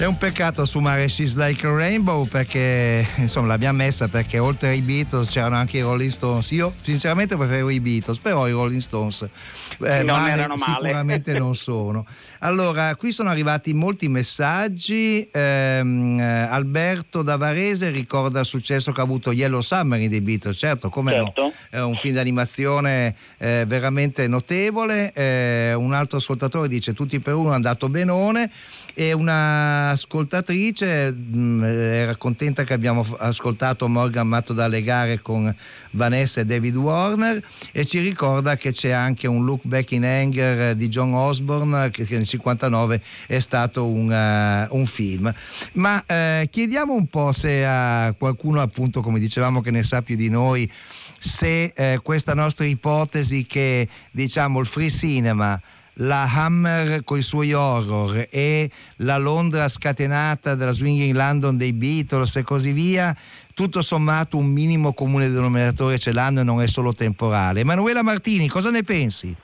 È 0.06 0.08
un 0.08 0.18
peccato 0.18 0.62
assumere 0.62 1.08
She's 1.08 1.34
Like 1.34 1.66
a 1.66 1.74
Rainbow 1.74 2.24
perché 2.28 3.04
insomma 3.16 3.48
l'abbiamo 3.48 3.78
messa 3.78 4.06
perché 4.06 4.38
oltre 4.38 4.68
ai 4.68 4.80
Beatles 4.80 5.28
c'erano 5.28 5.56
anche 5.56 5.78
i 5.78 5.80
Rolling 5.80 6.12
Stones. 6.12 6.48
Io 6.52 6.72
sinceramente 6.80 7.36
preferivo 7.36 7.70
i 7.70 7.80
Beatles, 7.80 8.18
però 8.18 8.46
i 8.46 8.52
Rolling 8.52 8.80
Stones 8.80 9.22
eh, 9.22 10.04
non 10.04 10.20
male, 10.20 10.30
erano 10.30 10.54
male. 10.54 10.78
sicuramente 10.78 11.36
non 11.36 11.56
sono. 11.58 12.06
Allora, 12.38 12.94
qui 12.94 13.10
sono 13.10 13.30
arrivati 13.30 13.74
molti 13.74 14.06
messaggi. 14.06 15.28
Ehm, 15.32 16.20
eh, 16.20 16.22
Alberto 16.22 17.22
da 17.22 17.36
Varese 17.36 17.90
ricorda 17.90 18.38
il 18.38 18.46
successo 18.46 18.92
che 18.92 19.00
ha 19.00 19.02
avuto 19.02 19.32
Yellow 19.32 19.60
Summer 19.60 20.06
dei 20.06 20.20
Beatles, 20.20 20.56
certo, 20.56 20.88
come 20.88 21.14
certo. 21.14 21.42
no? 21.42 21.52
È 21.68 21.80
un 21.80 21.96
film 21.96 22.14
d'animazione 22.14 23.12
eh, 23.38 23.64
veramente 23.66 24.28
notevole. 24.28 25.12
Eh, 25.12 25.74
un 25.74 25.92
altro 25.92 26.18
ascoltatore 26.18 26.68
dice 26.68 26.94
tutti 26.94 27.18
per 27.18 27.34
uno 27.34 27.50
è 27.50 27.54
andato 27.54 27.88
benone 27.88 28.52
e 28.98 29.12
una 29.12 29.90
ascoltatrice 29.90 31.12
mh, 31.12 31.38
mm, 31.38 31.62
era 31.64 32.16
contenta 32.16 32.64
che 32.64 32.72
abbiamo 32.72 33.04
ascoltato 33.18 33.88
Morgan 33.88 34.26
Matto 34.26 34.54
da 34.54 34.68
legare 34.68 35.20
con 35.20 35.54
Vanessa 35.90 36.40
e 36.40 36.46
David 36.46 36.76
Warner 36.76 37.42
e 37.72 37.84
ci 37.84 37.98
ricorda 37.98 38.56
che 38.56 38.72
c'è 38.72 38.92
anche 38.92 39.26
un 39.26 39.44
Look 39.44 39.64
Back 39.64 39.90
in 39.90 40.06
Anger 40.06 40.74
di 40.74 40.88
John 40.88 41.12
Osborne 41.12 41.90
che 41.90 42.06
nel 42.08 42.26
59 42.26 43.02
è 43.26 43.38
stato 43.38 43.86
un, 43.86 44.08
uh, 44.08 44.74
un 44.74 44.86
film. 44.86 45.30
Ma 45.72 45.96
uh, 45.96 46.48
chiediamo 46.48 46.94
un 46.94 47.06
po' 47.06 47.32
se 47.32 47.66
a 47.66 48.14
qualcuno 48.16 48.62
appunto 48.62 49.02
come 49.02 49.18
dicevamo 49.18 49.60
che 49.60 49.70
ne 49.70 49.82
sa 49.82 50.00
più 50.00 50.16
di 50.16 50.30
noi 50.30 50.70
se 51.18 51.72
eh, 51.74 52.00
questa 52.02 52.34
nostra 52.34 52.64
ipotesi 52.64 53.44
che 53.46 53.88
diciamo 54.10 54.58
il 54.60 54.66
free 54.66 54.90
cinema 54.90 55.60
la 56.00 56.22
Hammer 56.22 57.04
con 57.04 57.18
i 57.18 57.22
suoi 57.22 57.52
horror 57.52 58.26
e 58.30 58.70
la 58.98 59.16
Londra 59.16 59.68
scatenata 59.68 60.54
della 60.54 60.72
Swinging 60.72 61.14
London 61.14 61.56
dei 61.56 61.72
Beatles 61.72 62.36
e 62.36 62.42
così 62.42 62.72
via, 62.72 63.14
tutto 63.54 63.82
sommato 63.82 64.36
un 64.36 64.46
minimo 64.46 64.92
comune 64.92 65.30
denominatore 65.30 65.98
ce 65.98 66.12
l'hanno 66.12 66.40
e 66.40 66.44
non 66.44 66.60
è 66.60 66.66
solo 66.66 66.92
temporale. 66.92 67.60
Emanuela 67.60 68.02
Martini, 68.02 68.48
cosa 68.48 68.70
ne 68.70 68.82
pensi? 68.82 69.34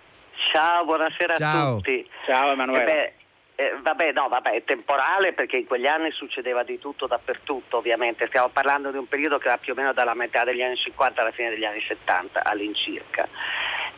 Ciao, 0.53 0.85
buonasera 0.85 1.37
Ciao. 1.37 1.73
a 1.73 1.75
tutti. 1.77 2.07
Ciao 2.27 2.53
Emanuela. 2.53 2.83
Eh 2.83 2.85
beh, 2.85 3.13
eh, 3.55 3.77
vabbè, 3.81 4.13
no, 4.13 4.29
vabbè, 4.29 4.51
è 4.51 4.65
temporale 4.65 5.33
perché 5.33 5.57
in 5.57 5.67
quegli 5.67 5.87
anni 5.87 6.11
succedeva 6.11 6.63
di 6.63 6.79
tutto 6.79 7.07
dappertutto, 7.07 7.79
ovviamente. 7.79 8.27
Stiamo 8.27 8.49
parlando 8.49 8.91
di 8.91 8.97
un 8.97 9.07
periodo 9.07 9.39
che 9.39 9.49
va 9.49 9.57
più 9.57 9.73
o 9.73 9.77
meno 9.77 9.93
dalla 9.93 10.15
metà 10.15 10.45
degli 10.45 10.63
anni 10.63 10.77
50 10.77 11.21
alla 11.21 11.31
fine 11.31 11.51
degli 11.51 11.65
anni 11.65 11.81
70 11.81 12.43
all'incirca. 12.45 13.29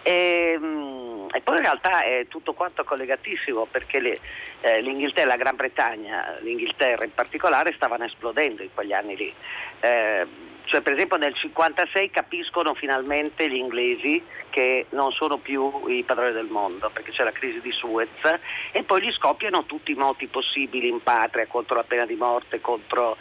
E, 0.03 0.53
ehm, 0.55 1.04
e 1.35 1.41
poi 1.41 1.57
in 1.57 1.63
realtà 1.63 2.03
è 2.03 2.27
tutto 2.29 2.53
quanto 2.53 2.85
collegatissimo 2.85 3.67
perché 3.69 3.99
le, 3.99 4.19
eh, 4.61 4.81
l'Inghilterra, 4.81 5.27
la 5.27 5.37
Gran 5.37 5.57
Bretagna, 5.57 6.37
l'Inghilterra 6.41 7.05
in 7.05 7.13
particolare 7.13 7.73
stavano 7.75 8.05
esplodendo 8.05 8.63
in 8.63 8.69
quegli 8.73 8.93
anni 8.93 9.17
lì. 9.17 9.35
Eh, 9.81 10.27
cioè 10.65 10.81
per 10.81 10.93
esempio 10.93 11.17
nel 11.17 11.35
1956 11.35 12.11
capiscono 12.11 12.75
finalmente 12.75 13.49
gli 13.51 13.57
inglesi 13.57 14.23
che 14.49 14.87
non 14.91 15.11
sono 15.11 15.37
più 15.37 15.89
i 15.89 16.05
padroni 16.05 16.33
del 16.33 16.47
mondo 16.47 16.89
perché 16.89 17.11
c'è 17.11 17.25
la 17.25 17.33
crisi 17.33 17.61
di 17.61 17.73
Suez 17.73 18.09
e 18.71 18.83
poi 18.85 19.03
gli 19.03 19.11
scoppiano 19.11 19.65
tutti 19.65 19.91
i 19.91 19.97
moti 19.97 20.27
possibili 20.29 20.89
in 20.89 21.03
patria 21.03 21.47
contro 21.47 21.75
la 21.75 21.85
pena 21.85 22.07
di 22.07 22.15
morte, 22.15 22.61
contro 22.61 23.17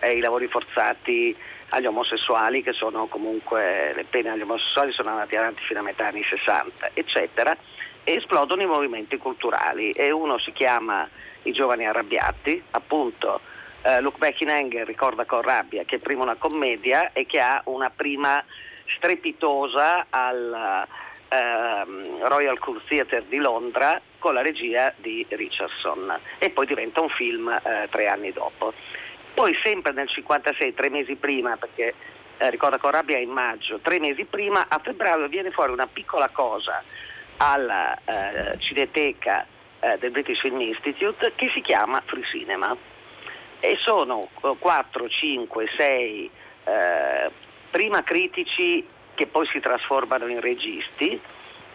eh, 0.00 0.16
i 0.16 0.20
lavori 0.20 0.48
forzati 0.48 1.36
agli 1.70 1.86
omosessuali 1.86 2.62
che 2.62 2.72
sono 2.72 3.06
comunque 3.06 3.92
le 3.94 4.04
pene 4.04 4.30
agli 4.30 4.42
omosessuali 4.42 4.92
sono 4.92 5.10
andate 5.10 5.36
avanti 5.36 5.62
fino 5.62 5.80
a 5.80 5.82
metà 5.82 6.06
anni 6.06 6.22
60 6.22 6.90
eccetera 6.94 7.56
e 8.04 8.14
esplodono 8.14 8.62
i 8.62 8.66
movimenti 8.66 9.16
culturali 9.18 9.90
e 9.90 10.10
uno 10.10 10.38
si 10.38 10.52
chiama 10.52 11.08
i 11.42 11.52
giovani 11.52 11.86
arrabbiati 11.86 12.62
appunto 12.70 13.40
uh, 13.82 14.00
Look 14.00 14.18
Back 14.18 14.40
in 14.40 14.50
Anger 14.50 14.86
ricorda 14.86 15.24
con 15.24 15.42
rabbia 15.42 15.84
che 15.84 15.96
è 15.96 15.98
prima 15.98 16.22
una 16.22 16.36
commedia 16.36 17.12
e 17.12 17.26
che 17.26 17.40
ha 17.40 17.60
una 17.64 17.90
prima 17.90 18.42
strepitosa 18.96 20.06
al 20.08 20.86
uh, 21.28 22.26
Royal 22.26 22.58
Court 22.58 22.86
Theatre 22.86 23.24
di 23.28 23.36
Londra 23.36 24.00
con 24.18 24.34
la 24.34 24.42
regia 24.42 24.92
di 24.96 25.24
Richardson 25.28 26.18
e 26.38 26.50
poi 26.50 26.66
diventa 26.66 27.00
un 27.00 27.08
film 27.10 27.46
uh, 27.46 27.88
tre 27.90 28.06
anni 28.06 28.32
dopo. 28.32 28.72
Poi 29.34 29.56
sempre 29.62 29.92
nel 29.92 30.08
56, 30.08 30.74
tre 30.74 30.90
mesi 30.90 31.14
prima, 31.14 31.56
perché 31.56 31.94
eh, 32.38 32.50
ricorda 32.50 32.78
con 32.78 32.90
rabbia 32.90 33.18
in 33.18 33.30
maggio, 33.30 33.78
tre 33.78 33.98
mesi 33.98 34.24
prima, 34.24 34.66
a 34.68 34.78
febbraio 34.78 35.28
viene 35.28 35.50
fuori 35.50 35.72
una 35.72 35.86
piccola 35.86 36.28
cosa 36.28 36.82
alla 37.38 37.96
eh, 38.04 38.58
Cineteca 38.58 39.46
eh, 39.80 39.96
del 39.98 40.10
British 40.10 40.40
Film 40.40 40.60
Institute 40.60 41.32
che 41.36 41.50
si 41.52 41.60
chiama 41.60 42.02
Free 42.04 42.24
Cinema. 42.24 42.76
E 43.60 43.76
sono 43.80 44.28
4, 44.58 45.08
5, 45.08 45.68
6 45.76 46.30
prima 47.70 48.02
critici 48.02 48.86
che 49.14 49.26
poi 49.26 49.46
si 49.48 49.58
trasformano 49.58 50.26
in 50.28 50.40
registi, 50.40 51.20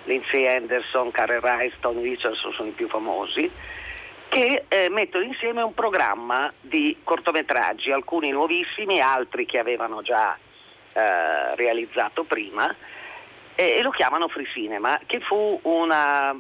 Lindsay 0.05 0.47
Anderson, 0.47 1.11
Karen 1.11 1.41
Rice, 1.41 1.75
Tony 1.79 2.01
Richardson 2.03 2.53
sono 2.53 2.69
i 2.69 2.71
più 2.71 2.87
famosi, 2.87 3.49
che 4.33 4.65
eh, 4.67 4.89
mettono 4.89 5.23
insieme 5.23 5.61
un 5.61 5.75
programma 5.75 6.51
di 6.59 6.97
cortometraggi, 7.03 7.91
alcuni 7.91 8.31
nuovissimi, 8.31 8.99
altri 8.99 9.45
che 9.45 9.59
avevano 9.59 10.01
già 10.01 10.35
eh, 10.93 11.55
realizzato 11.55 12.23
prima, 12.23 12.73
e, 13.53 13.63
e, 13.77 13.81
lo 13.83 13.91
chiamano 13.91 14.27
Free 14.27 14.47
Cinema, 14.47 14.99
che 15.05 15.19
fu 15.19 15.59
una 15.63 16.35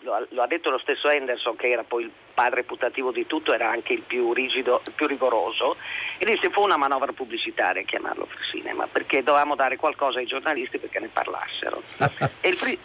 lo, 0.00 0.26
lo, 0.28 0.42
ha 0.42 0.46
detto 0.46 0.68
lo 0.68 0.78
stesso 0.78 1.08
Henderson 1.08 1.56
che 1.56 1.70
era 1.70 1.84
poi 1.84 2.02
il 2.04 2.10
padre 2.36 2.64
putativo 2.64 3.12
di 3.12 3.26
tutto, 3.26 3.54
era 3.54 3.70
anche 3.70 3.94
il 3.94 4.02
più 4.02 4.34
rigido, 4.34 4.82
il 4.84 4.92
più 4.92 5.06
rigoroso, 5.06 5.76
e 6.18 6.26
disse 6.26 6.50
fu 6.50 6.60
una 6.60 6.76
manovra 6.76 7.10
pubblicitaria 7.12 7.82
chiamarlo 7.82 8.26
free 8.26 8.44
cinema, 8.50 8.86
perché 8.86 9.22
dovevamo 9.22 9.54
dare 9.54 9.78
qualcosa 9.78 10.18
ai 10.18 10.26
giornalisti 10.26 10.76
perché 10.76 11.00
ne 11.00 11.08
parlassero. 11.10 11.82
free... 12.54 12.76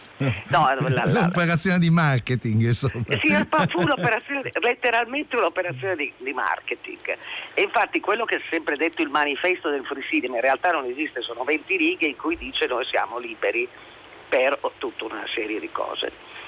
no, 0.47 0.73
la, 0.73 1.05
la, 1.05 1.05
l'operazione 1.05 1.79
di 1.79 1.89
marketing, 1.89 2.61
insomma. 2.63 3.03
Sì, 3.21 3.35
fu 3.67 3.81
letteralmente 4.61 5.35
un'operazione 5.35 5.97
di, 5.97 6.13
di, 6.15 6.31
marketing. 6.31 7.17
E 7.53 7.61
infatti 7.61 7.99
quello 7.99 8.23
che 8.23 8.37
è 8.37 8.41
sempre 8.49 8.77
detto 8.77 9.01
il 9.01 9.09
manifesto 9.09 9.69
del 9.69 9.83
free 9.83 10.03
cinema 10.09 10.35
in 10.35 10.41
realtà 10.41 10.69
non 10.69 10.85
esiste, 10.85 11.21
sono 11.21 11.43
20 11.43 11.75
righe 11.75 12.07
in 12.07 12.15
cui 12.15 12.37
dice 12.37 12.67
noi 12.67 12.85
siamo 12.85 13.19
liberi 13.19 13.67
per 14.29 14.57
tutta 14.77 15.03
una 15.03 15.25
serie 15.33 15.59
di 15.59 15.69
cose. 15.73 16.39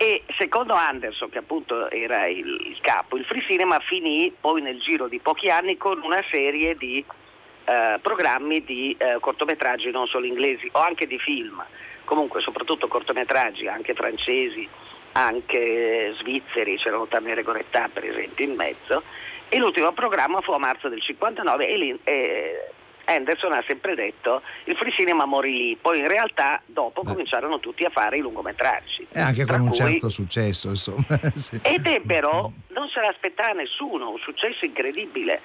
E 0.00 0.22
secondo 0.38 0.74
Anderson, 0.74 1.28
che 1.28 1.38
appunto 1.38 1.90
era 1.90 2.26
il, 2.28 2.78
capo, 2.80 3.16
il 3.16 3.24
free 3.24 3.42
cinema 3.42 3.80
finì 3.80 4.32
poi 4.40 4.62
nel 4.62 4.78
giro 4.78 5.08
di 5.08 5.18
pochi 5.18 5.50
anni 5.50 5.76
con 5.76 6.00
una 6.04 6.22
serie 6.30 6.76
di 6.76 7.04
eh, 7.64 7.98
programmi 8.00 8.62
di 8.62 8.94
eh, 8.96 9.16
cortometraggi 9.18 9.90
non 9.90 10.06
solo 10.06 10.26
inglesi 10.26 10.68
o 10.70 10.80
anche 10.80 11.08
di 11.08 11.18
film, 11.18 11.64
comunque 12.04 12.40
soprattutto 12.40 12.86
cortometraggi 12.86 13.66
anche 13.66 13.92
francesi, 13.94 14.68
anche 15.12 16.14
svizzeri, 16.20 16.76
c'erano 16.76 17.06
Tamere 17.06 17.42
Gorettà 17.42 17.90
per 17.92 18.04
esempio 18.04 18.44
in 18.44 18.54
mezzo. 18.54 19.02
E 19.48 19.58
l'ultimo 19.58 19.90
programma 19.90 20.40
fu 20.42 20.52
a 20.52 20.58
marzo 20.58 20.88
del 20.88 21.02
59 21.02 21.68
e, 21.68 21.98
e 22.04 22.70
Anderson 23.08 23.52
ha 23.52 23.64
sempre 23.66 23.94
detto 23.94 24.42
il 24.64 24.76
free 24.76 24.92
cinema 24.92 25.24
morì 25.24 25.56
lì, 25.56 25.78
poi 25.80 25.98
in 25.98 26.08
realtà 26.08 26.60
dopo 26.66 27.02
Beh. 27.02 27.12
cominciarono 27.12 27.58
tutti 27.58 27.84
a 27.84 27.90
fare 27.90 28.18
i 28.18 28.20
lungometraggi. 28.20 29.06
E 29.10 29.20
anche 29.20 29.46
con 29.46 29.60
un 29.60 29.68
cui... 29.68 29.76
certo 29.76 30.08
successo, 30.08 30.68
insomma. 30.68 31.04
sì. 31.34 31.58
Ed 31.62 31.86
ebbero, 31.86 32.52
non 32.68 32.88
se 32.88 33.00
l'aspettava 33.00 33.52
nessuno, 33.52 34.10
un 34.10 34.18
successo 34.18 34.64
incredibile 34.64 35.40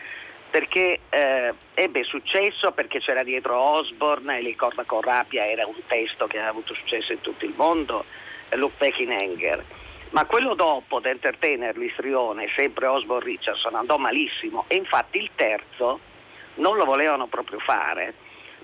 perché 0.49 0.99
eh, 1.09 1.51
ebbe 1.73 2.03
successo 2.03 2.71
perché 2.73 2.99
c'era 2.99 3.23
dietro 3.23 3.57
Osborne 3.57 4.37
e 4.37 4.43
ricorda 4.43 4.83
con 4.83 5.01
rabbia 5.01 5.47
era 5.47 5.65
un 5.65 5.73
testo 5.87 6.27
che 6.27 6.37
aveva 6.37 6.51
avuto 6.51 6.75
successo 6.75 7.11
in 7.11 7.21
tutto 7.21 7.45
il 7.45 7.53
mondo, 7.55 8.05
Look 8.51 8.77
Back 8.77 8.99
in 8.99 9.15
Anger. 9.19 9.63
Ma 10.11 10.25
quello 10.25 10.53
dopo, 10.53 11.01
The 11.01 11.09
Entertainer, 11.09 11.75
l'istrione, 11.75 12.51
sempre 12.55 12.85
Osborne 12.85 13.25
Richardson, 13.25 13.73
andò 13.73 13.97
malissimo 13.97 14.65
e 14.67 14.75
infatti 14.75 15.17
il 15.17 15.31
terzo 15.33 16.11
non 16.55 16.77
lo 16.77 16.85
volevano 16.85 17.27
proprio 17.27 17.59
fare, 17.59 18.13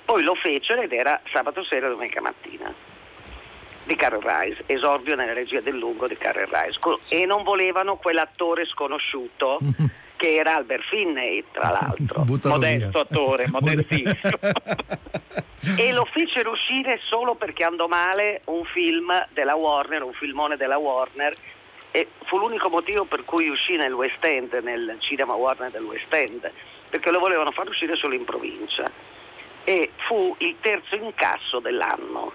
poi 0.06 0.23
lo 0.23 0.36
fecero 0.36 0.82
ed 0.82 0.91
era 0.91 1.19
sabato 1.32 1.63
sera 1.63 1.88
e 1.88 1.89
domenica 1.89 2.21
mattina. 2.21 2.73
Di 3.84 3.95
Carol 3.95 4.21
Rice, 4.21 4.63
esordio 4.67 5.15
nella 5.15 5.34
regia 5.34 5.62
del 5.62 5.78
lungo 5.78 6.08
di 6.08 6.15
Carol 6.15 6.47
Rice. 6.47 6.80
E 7.10 7.25
non 7.25 7.43
volevano 7.43 7.95
quell'attore 7.95 8.65
sconosciuto 8.65 9.60
che 10.15 10.36
era 10.36 10.56
Albert 10.56 10.84
Finney 10.89 11.45
tra 11.52 11.69
l'altro, 11.69 12.23
Buttalo 12.23 12.56
modesto 12.56 12.89
via. 12.89 13.02
attore, 13.02 13.47
modestissimo. 13.49 14.38
e 15.78 15.93
lo 15.93 16.06
fecero 16.06 16.52
uscire 16.52 16.99
solo 17.04 17.36
perché 17.36 17.63
andò 17.63 17.88
male 17.88 18.41
un 18.45 18.65
film 18.65 19.12
della 19.32 19.56
Warner, 19.56 20.04
un 20.04 20.13
filmone 20.13 20.58
della 20.58 20.78
Warner 20.78 21.34
e 21.91 22.08
fu 22.25 22.38
l'unico 22.38 22.69
motivo 22.69 23.06
per 23.06 23.23
cui 23.23 23.47
uscì 23.47 23.75
nel 23.75 23.93
West 23.93 24.23
End, 24.23 24.54
nel 24.62 24.97
cinema 24.99 25.34
Warner 25.34 25.71
del 25.71 25.84
West 25.84 26.13
End 26.13 26.52
perché 26.89 27.12
lo 27.12 27.19
volevano 27.19 27.52
far 27.52 27.67
uscire 27.67 27.95
solo 27.95 28.15
in 28.15 28.25
provincia 28.25 28.89
e 29.63 29.91
fu 30.08 30.36
il 30.39 30.56
terzo 30.60 30.95
incasso 30.95 31.60
dell'anno. 31.60 32.32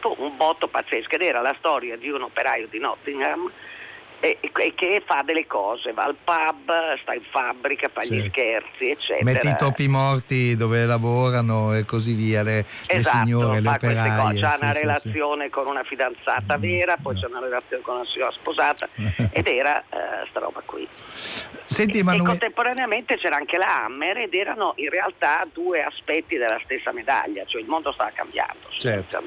Fu 0.00 0.14
un 0.18 0.36
botto 0.36 0.68
pazzesco 0.68 1.16
ed 1.16 1.22
era 1.22 1.40
la 1.40 1.54
storia 1.58 1.96
di 1.96 2.08
un 2.08 2.22
operaio 2.22 2.68
di 2.68 2.78
Nottingham 2.78 3.50
e, 4.20 4.38
e, 4.40 4.72
che 4.74 5.02
fa 5.04 5.22
delle 5.24 5.46
cose, 5.46 5.92
va 5.92 6.04
al 6.04 6.16
pub, 6.22 6.72
sta 7.00 7.14
in 7.14 7.22
fabbrica, 7.28 7.88
fa 7.92 8.02
sì. 8.02 8.14
gli 8.14 8.26
scherzi, 8.28 8.90
eccetera. 8.90 9.24
Mette 9.24 9.48
i 9.48 9.56
topi 9.56 9.88
morti 9.88 10.56
dove 10.56 10.84
lavorano 10.84 11.74
e 11.74 11.84
così 11.84 12.14
via, 12.14 12.42
le, 12.42 12.64
esatto, 12.86 12.88
le 12.88 13.02
signore, 13.02 13.60
le 13.60 13.68
operaie. 13.68 14.40
C'ha 14.40 14.52
sì, 14.52 14.64
una 14.64 14.72
sì, 14.72 14.80
relazione 14.80 15.50
con 15.50 15.66
una 15.66 15.84
fidanzata 15.84 16.56
vera, 16.56 16.96
poi 17.00 17.18
c'è 17.18 17.26
una 17.26 17.40
relazione 17.40 17.82
con 17.82 17.94
una 17.96 18.06
signora 18.06 18.32
sposata 18.32 18.88
ed 19.30 19.46
era 19.46 19.82
uh, 19.88 20.26
sta 20.28 20.40
roba 20.40 20.62
qui. 20.64 20.86
Senti, 21.64 21.98
e, 21.98 22.00
Emanuele... 22.00 22.24
e 22.24 22.30
contemporaneamente 22.30 23.16
c'era 23.18 23.36
anche 23.36 23.56
la 23.56 23.84
Hammer 23.84 24.18
ed 24.18 24.34
erano 24.34 24.72
in 24.76 24.90
realtà 24.90 25.46
due 25.52 25.82
aspetti 25.82 26.36
della 26.36 26.60
stessa 26.64 26.92
medaglia, 26.92 27.44
cioè 27.46 27.60
il 27.60 27.68
mondo 27.68 27.92
stava 27.92 28.10
cambiando 28.12 28.68
certo. 28.78 29.22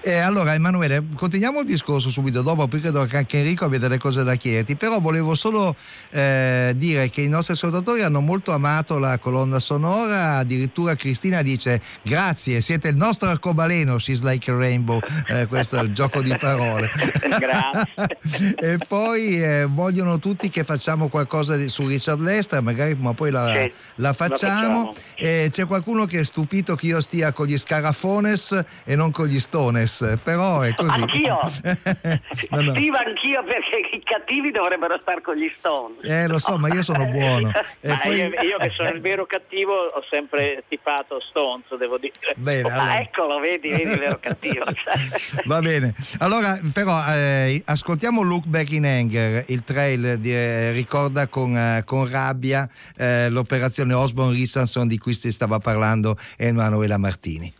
Eh, 0.00 0.18
allora 0.18 0.54
Emanuele, 0.54 1.02
continuiamo 1.14 1.60
il 1.60 1.66
discorso 1.66 2.08
subito 2.08 2.42
dopo, 2.42 2.66
perché 2.66 2.88
credo 2.88 3.04
che 3.04 3.16
anche 3.16 3.38
Enrico 3.38 3.64
abbia 3.64 3.78
delle 3.78 3.98
cose 3.98 4.22
da 4.24 4.34
chiederti, 4.34 4.76
però 4.76 4.98
volevo 5.00 5.34
solo 5.34 5.74
eh, 6.10 6.72
dire 6.76 7.10
che 7.10 7.20
i 7.20 7.28
nostri 7.28 7.54
ascoltatori 7.54 8.02
hanno 8.02 8.20
molto 8.20 8.52
amato 8.52 8.98
la 8.98 9.18
colonna 9.18 9.58
sonora, 9.58 10.38
addirittura 10.38 10.94
Cristina 10.94 11.42
dice 11.42 11.80
grazie, 12.02 12.60
siete 12.60 12.88
il 12.88 12.96
nostro 12.96 13.28
arcobaleno, 13.28 13.98
she's 13.98 14.22
like 14.22 14.50
a 14.50 14.56
rainbow, 14.56 15.00
eh, 15.28 15.46
questo 15.46 15.78
è 15.78 15.82
il 15.82 15.92
gioco 15.92 16.22
di 16.22 16.34
parole. 16.36 16.90
grazie. 17.38 18.56
e 18.58 18.78
poi 18.86 19.42
eh, 19.42 19.66
vogliono 19.68 20.18
tutti 20.18 20.48
che 20.48 20.64
facciamo 20.64 21.08
qualcosa 21.08 21.56
di, 21.56 21.68
su 21.68 21.86
Richard 21.86 22.20
Lester, 22.20 22.62
magari 22.62 22.94
ma 22.94 23.12
poi 23.12 23.30
la, 23.30 23.52
sì, 23.52 23.72
la 23.96 24.12
facciamo. 24.12 24.92
facciamo. 24.92 25.48
c'è 25.50 25.66
qualcuno 25.66 26.06
che 26.06 26.20
è 26.20 26.24
stupito 26.24 26.74
che 26.74 26.86
io 26.86 27.00
stia 27.00 27.32
con 27.32 27.46
gli 27.46 27.58
Scarafones 27.58 28.64
e 28.84 28.96
non 28.96 29.10
con 29.10 29.26
gli 29.26 29.38
Stones, 29.38 30.18
però 30.22 30.60
è 30.60 30.74
così. 30.74 31.00
Anch'io, 31.00 31.38
no, 32.50 32.60
no. 32.60 32.72
Steve 32.72 32.98
anch'io 32.98 33.44
perché 33.44 33.88
cattivi 34.14 34.50
dovrebbero 34.50 34.98
stare 35.02 35.20
con 35.20 35.34
gli 35.34 35.50
Stones. 35.56 36.04
Eh 36.04 36.26
lo 36.26 36.38
so, 36.38 36.56
ma 36.58 36.68
io 36.68 36.82
sono 36.82 37.06
buono. 37.10 37.50
Poi... 37.80 38.16
Io, 38.16 38.26
io, 38.26 38.56
che 38.58 38.70
sono 38.74 38.90
il 38.90 39.00
vero 39.00 39.26
cattivo 39.26 39.72
ho 39.72 40.02
sempre 40.08 40.64
tifato 40.68 41.20
Stones, 41.20 41.66
devo 41.76 41.98
dire. 41.98 42.12
Bene, 42.36 42.62
oh, 42.62 42.72
allora... 42.72 43.00
eccolo, 43.00 43.38
vedi, 43.40 43.70
vedi 43.70 43.90
il 43.90 43.98
vero 43.98 44.18
cattivo. 44.20 44.64
Va 45.44 45.60
bene, 45.60 45.94
allora 46.18 46.58
però 46.72 47.02
eh, 47.08 47.62
ascoltiamo 47.64 48.22
Look 48.22 48.46
Back 48.46 48.70
in 48.72 48.86
Anger, 48.86 49.44
il 49.48 49.64
trail 49.64 50.18
di, 50.18 50.32
eh, 50.32 50.70
ricorda 50.72 51.26
con, 51.26 51.56
eh, 51.56 51.82
con 51.84 52.08
rabbia 52.08 52.68
eh, 52.96 53.28
l'operazione 53.28 53.94
Osborne 53.94 54.34
Rissanson 54.34 54.86
di 54.86 54.98
cui 54.98 55.14
si 55.14 55.32
stava 55.32 55.58
parlando 55.58 56.16
Emanuela 56.36 56.96
Martini. 56.98 57.52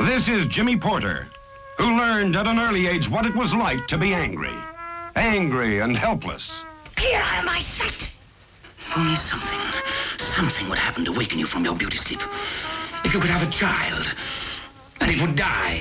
This 0.00 0.26
is 0.26 0.46
Jimmy 0.46 0.76
Porter, 0.76 1.28
who 1.78 1.96
learned 1.96 2.36
at 2.36 2.46
an 2.46 2.58
early 2.58 2.86
age 2.86 3.08
what 3.08 3.26
it 3.26 3.34
was 3.34 3.54
like 3.54 3.86
to 3.88 3.98
be 3.98 4.14
angry. 4.14 4.54
Angry 5.16 5.80
and 5.80 5.96
helpless. 5.96 6.64
Clear 6.96 7.18
out 7.18 7.40
of 7.40 7.44
my 7.46 7.58
sight! 7.58 8.14
If 8.78 8.98
only 8.98 9.14
something, 9.14 9.60
something 10.18 10.68
would 10.68 10.78
happen 10.78 11.04
to 11.04 11.12
waken 11.12 11.38
you 11.38 11.46
from 11.46 11.64
your 11.64 11.74
beauty 11.74 11.96
sleep. 11.96 12.20
If 13.04 13.14
you 13.14 13.20
could 13.20 13.30
have 13.30 13.46
a 13.46 13.50
child, 13.50 14.14
and 15.00 15.10
it 15.10 15.20
would 15.20 15.34
die. 15.34 15.80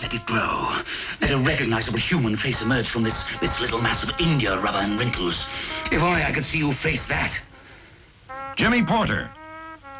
Let 0.00 0.14
it 0.14 0.24
grow. 0.26 0.76
Let 1.20 1.32
a 1.32 1.38
recognizable 1.38 1.98
human 1.98 2.36
face 2.36 2.62
emerge 2.62 2.88
from 2.88 3.02
this, 3.02 3.36
this 3.38 3.60
little 3.60 3.80
mass 3.80 4.02
of 4.02 4.18
India 4.20 4.56
rubber 4.58 4.78
and 4.78 4.98
wrinkles. 4.98 5.48
If 5.90 6.02
only 6.02 6.22
I 6.22 6.32
could 6.32 6.44
see 6.44 6.58
you 6.58 6.72
face 6.72 7.06
that. 7.08 7.40
Jimmy 8.56 8.82
Porter, 8.82 9.30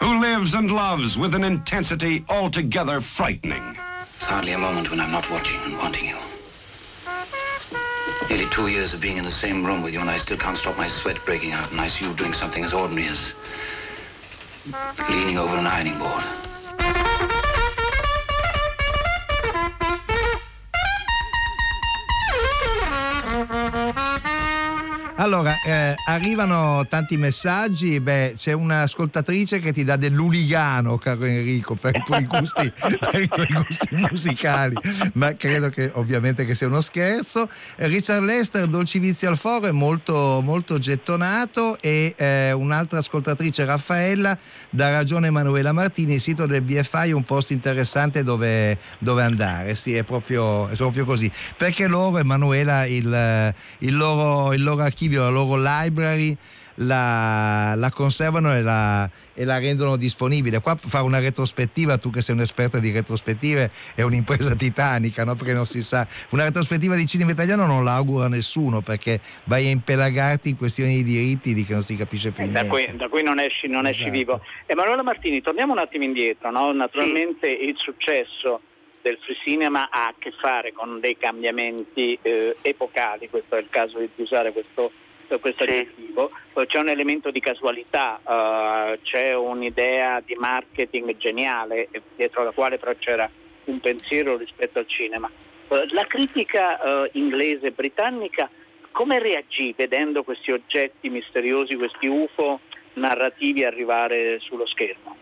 who 0.01 0.21
lives 0.21 0.55
and 0.55 0.71
loves 0.71 1.19
with 1.19 1.35
an 1.35 1.45
intensity 1.45 2.25
altogether 2.29 3.01
frightening. 3.01 3.77
There's 4.19 4.31
hardly 4.31 4.53
a 4.53 4.59
moment 4.59 4.91
when 4.91 4.99
I'm 4.99 5.13
not 5.13 5.31
watching 5.31 5.61
and 5.63 5.79
wanting 5.79 6.09
you. 6.09 6.17
Nearly 8.29 8.51
two 8.51 8.67
years 8.67 8.93
of 8.93 9.01
being 9.01 9.17
in 9.17 9.25
the 9.25 9.31
same 9.31 9.65
room 9.65 9.81
with 9.81 9.93
you, 9.93 10.01
and 10.01 10.11
I 10.11 10.17
still 10.17 10.37
can't 10.37 10.57
stop 10.57 10.77
my 10.77 10.89
sweat 10.89 11.25
breaking 11.25 11.53
out, 11.53 11.71
and 11.71 11.81
I 11.81 11.87
see 11.87 12.05
you 12.05 12.13
doing 12.15 12.33
something 12.33 12.65
as 12.65 12.73
ordinary 12.73 13.09
as 13.09 13.35
leaning 15.09 15.39
over 15.39 15.57
an 15.57 15.67
ironing 15.69 15.99
board. 15.99 16.25
Allora, 25.21 25.53
eh, 25.67 25.97
arrivano 26.07 26.87
tanti 26.89 27.17
messaggi, 27.17 27.99
beh, 27.99 28.35
c'è 28.37 28.53
un'ascoltatrice 28.53 29.59
che 29.59 29.73
ti 29.73 29.83
dà 29.83 29.97
dell'uligano, 29.97 30.97
caro 30.97 31.25
Enrico, 31.25 31.75
per 31.75 31.97
i 31.97 32.03
tuoi 32.05 32.25
gusti, 32.25 32.71
per 33.11 33.23
i 33.23 33.27
tuoi 33.27 33.49
gusti 33.49 33.89
musicali, 33.91 34.77
ma 35.15 35.35
credo 35.35 35.71
che 35.71 35.91
ovviamente 35.95 36.45
che 36.45 36.55
sia 36.55 36.69
uno 36.69 36.81
scherzo. 36.81 37.49
Richard 37.79 38.23
Lester, 38.23 38.69
Dolci 38.69 39.01
Vizi 39.01 39.27
al 39.27 39.37
Foro, 39.37 39.67
è 39.67 39.73
molto, 39.73 40.41
molto 40.41 40.79
gettonato. 40.79 41.79
E 41.81 42.15
eh, 42.17 42.53
un'altra 42.53 42.99
ascoltatrice, 42.99 43.65
Raffaella, 43.65 44.39
dà 44.71 44.93
ragione 44.93 45.27
Emanuela 45.27 45.73
Martini, 45.73 46.15
il 46.15 46.21
sito 46.21 46.47
del 46.47 46.63
BFI 46.63 47.09
è 47.09 47.13
un 47.13 47.25
posto 47.25 47.53
interessante 47.53 48.23
dove, 48.23 48.79
dove 49.01 49.25
andare, 49.25 49.75
sì, 49.75 49.97
è 49.97 50.05
proprio, 50.05 50.69
è 50.69 50.77
proprio, 50.77 51.05
così, 51.05 51.29
perché 51.57 51.89
loro, 51.89 52.19
Emanuela, 52.19 52.87
il, 52.87 53.53
il 53.79 53.97
loro, 53.97 54.53
il 54.53 54.63
loro 54.63 54.83
archivio 54.83 55.08
archivio, 55.09 55.23
la 55.23 55.29
loro 55.31 55.57
library, 55.57 56.37
la, 56.81 57.75
la 57.75 57.91
conservano 57.91 58.55
e 58.55 58.63
la, 58.63 59.09
e 59.35 59.45
la, 59.45 59.59
rendono 59.59 59.97
disponibile. 59.97 60.61
Qua 60.61 60.77
fare 60.77 61.05
una 61.05 61.19
retrospettiva, 61.19 61.99
tu 61.99 62.11
che 62.11 62.21
sei 62.23 62.35
un'esperta 62.37 62.79
di 62.79 62.93
retrospettive, 62.93 63.71
è 63.95 64.03
un'impresa 64.03 64.55
titanica, 64.55 65.25
no? 65.25 65.35
perché 65.35 65.55
non 65.55 65.67
si 65.67 65.83
sa. 65.83 66.07
Una 66.31 66.45
retrospettiva 66.45 66.95
di 66.95 67.07
cinema 67.07 67.33
italiano 67.33 67.67
non 67.67 67.83
la 67.83 67.95
augura 67.95 68.29
nessuno 68.29 68.81
perché 68.81 69.21
vai 69.45 69.67
a 69.67 69.71
impelagarti 69.71 70.51
in 70.51 70.57
questioni 70.57 70.97
di 70.97 71.03
diritti 71.03 71.55
di 71.55 71.65
che 71.65 71.73
non 71.73 71.83
si 71.83 71.97
capisce 71.97 72.31
più 72.31 72.45
eh, 72.45 72.47
niente. 72.47 72.63
Da 72.63 72.69
cui, 72.69 72.97
da 72.97 73.09
cui 73.09 73.23
non 73.23 73.41
esci, 73.41 73.67
non 73.67 73.87
esci 73.87 74.03
esatto. 74.03 74.17
vivo. 74.17 74.41
Emanuele 74.67 75.03
Martini, 75.03 75.41
torniamo 75.41 75.73
un 75.73 75.79
attimo 75.79 76.05
indietro. 76.05 76.51
No? 76.51 76.73
Naturalmente 76.73 77.49
sì. 77.59 77.65
il 77.65 77.75
successo 77.77 78.61
del 79.09 79.19
free 79.23 79.37
cinema 79.43 79.89
ha 79.91 80.09
a 80.09 80.15
che 80.19 80.31
fare 80.33 80.73
con 80.73 81.01
dei 81.01 81.17
cambiamenti 81.17 82.19
eh, 82.21 82.55
epocali, 82.61 83.31
questo 83.31 83.57
è 83.57 83.61
il 83.61 83.69
caso 83.71 83.99
di 83.99 84.11
usare 84.17 84.53
questo 84.53 84.91
questo 85.37 85.65
aggettivo, 85.65 86.31
c'è 86.67 86.79
un 86.79 86.89
elemento 86.89 87.31
di 87.31 87.39
casualità, 87.39 88.19
uh, 88.23 88.99
c'è 89.03 89.35
un'idea 89.35 90.23
di 90.25 90.35
marketing 90.37 91.19
geniale 91.19 91.91
dietro 92.17 92.45
la 92.45 92.53
quale 92.53 92.79
però 92.79 92.95
c'era 92.99 93.29
un 93.65 93.79
pensiero 93.79 94.39
rispetto 94.39 94.79
al 94.79 94.87
cinema. 94.87 95.31
Uh, 95.69 95.85
la 95.91 96.07
critica 96.07 96.81
uh, 97.03 97.11
inglese 97.13 97.67
e 97.67 97.71
britannica 97.73 98.49
come 98.91 99.19
reagì 99.19 99.75
vedendo 99.77 100.23
questi 100.23 100.51
oggetti 100.51 101.11
misteriosi, 101.11 101.77
questi 101.77 102.09
UFO 102.09 102.61
narrativi 102.95 103.65
arrivare 103.65 104.39
sullo 104.41 104.67
schermo? 104.67 105.18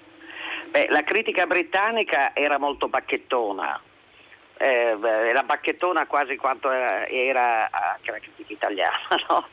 Beh, 0.69 0.87
la 0.91 1.03
critica 1.03 1.47
britannica 1.47 2.35
era 2.35 2.59
molto 2.59 2.89
bacchettona, 2.89 3.81
eh, 4.59 4.97
era 5.01 5.43
bacchettona 5.43 6.07
quasi 6.07 6.37
quanto 6.37 6.71
era, 6.71 7.71
anche 7.71 8.11
la 8.11 8.19
critica 8.19 8.53
italiana 8.53 8.99
no? 9.29 9.47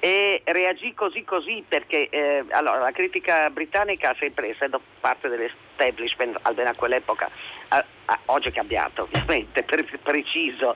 e 0.00 0.42
reagì 0.44 0.94
così 0.94 1.24
così 1.24 1.64
perché 1.66 2.08
eh, 2.08 2.44
allora, 2.50 2.78
la 2.78 2.90
critica 2.90 3.50
britannica 3.50 4.14
sempre 4.18 4.50
essendo 4.50 4.80
parte 5.00 5.28
dell'establishment 5.28 6.38
almeno 6.42 6.70
a 6.70 6.74
quell'epoca 6.74 7.30
a, 7.68 7.84
a, 8.06 8.18
oggi 8.26 8.48
è 8.48 8.52
cambiato 8.52 9.02
ovviamente 9.10 9.62
per, 9.62 9.84
preciso 10.02 10.74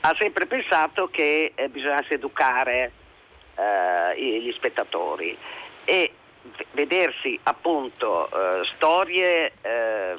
ha 0.00 0.14
sempre 0.14 0.46
pensato 0.46 1.08
che 1.08 1.52
eh, 1.54 1.68
bisognasse 1.68 2.14
educare 2.14 2.92
eh, 3.56 4.40
gli 4.40 4.52
spettatori 4.52 5.36
e 5.84 6.12
vedersi 6.72 7.38
appunto 7.44 8.28
eh, 8.28 8.64
storie 8.66 9.52
eh, 9.60 10.14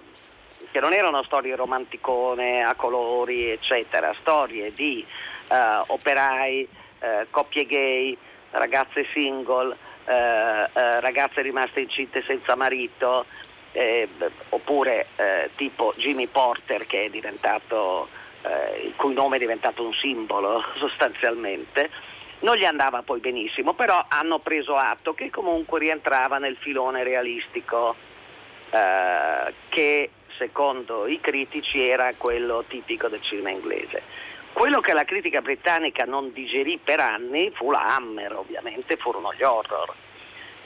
che 0.74 0.80
non 0.80 0.92
erano 0.92 1.22
storie 1.22 1.56
romanticone 1.56 2.64
a 2.64 2.74
colori, 2.74 3.48
eccetera, 3.52 4.12
storie 4.20 4.74
di 4.74 5.06
uh, 5.50 5.84
operai, 5.86 6.68
uh, 7.00 7.06
coppie 7.30 7.68
gay, 7.68 8.18
ragazze 8.50 9.06
single, 9.14 9.70
uh, 9.70 10.10
ragazze 10.74 11.44
rimaste 11.44 11.82
incinte 11.82 12.24
senza 12.26 12.56
marito, 12.56 13.26
eh, 13.72 14.08
oppure 14.50 15.08
tipo 15.56 15.94
Jimmy 15.98 16.28
Porter 16.28 16.86
che 16.86 17.06
è 17.06 17.10
diventato, 17.10 18.08
il 18.84 18.94
cui 18.96 19.14
nome 19.16 19.38
è 19.38 19.40
diventato 19.40 19.84
un 19.84 19.94
simbolo 19.94 20.54
sostanzialmente. 20.78 21.90
Non 22.44 22.58
gli 22.58 22.66
andava 22.66 23.02
poi 23.04 23.22
benissimo, 23.22 23.74
però 23.74 24.06
hanno 24.10 24.38
preso 24.38 24.76
atto 24.76 25.14
che 25.14 25.30
comunque 25.30 25.80
rientrava 25.80 26.40
nel 26.40 26.58
filone 26.58 27.04
realistico 27.04 27.96
che 29.70 30.10
secondo 30.36 31.06
i 31.06 31.22
critici 31.22 31.88
era 31.88 32.12
quello 32.18 32.64
tipico 32.68 33.08
del 33.08 33.22
cinema 33.22 33.52
inglese. 33.52 34.02
Quello 34.52 34.82
che 34.82 34.94
la 34.94 35.06
critica 35.06 35.42
britannica 35.42 36.06
non 36.06 36.34
digerì 36.34 36.80
per 36.84 37.00
anni 37.00 37.50
fu 37.52 37.72
la 37.72 37.96
Hammer, 37.96 38.36
ovviamente 38.36 38.98
furono 38.98 39.32
gli 39.34 39.44
horror, 39.44 39.94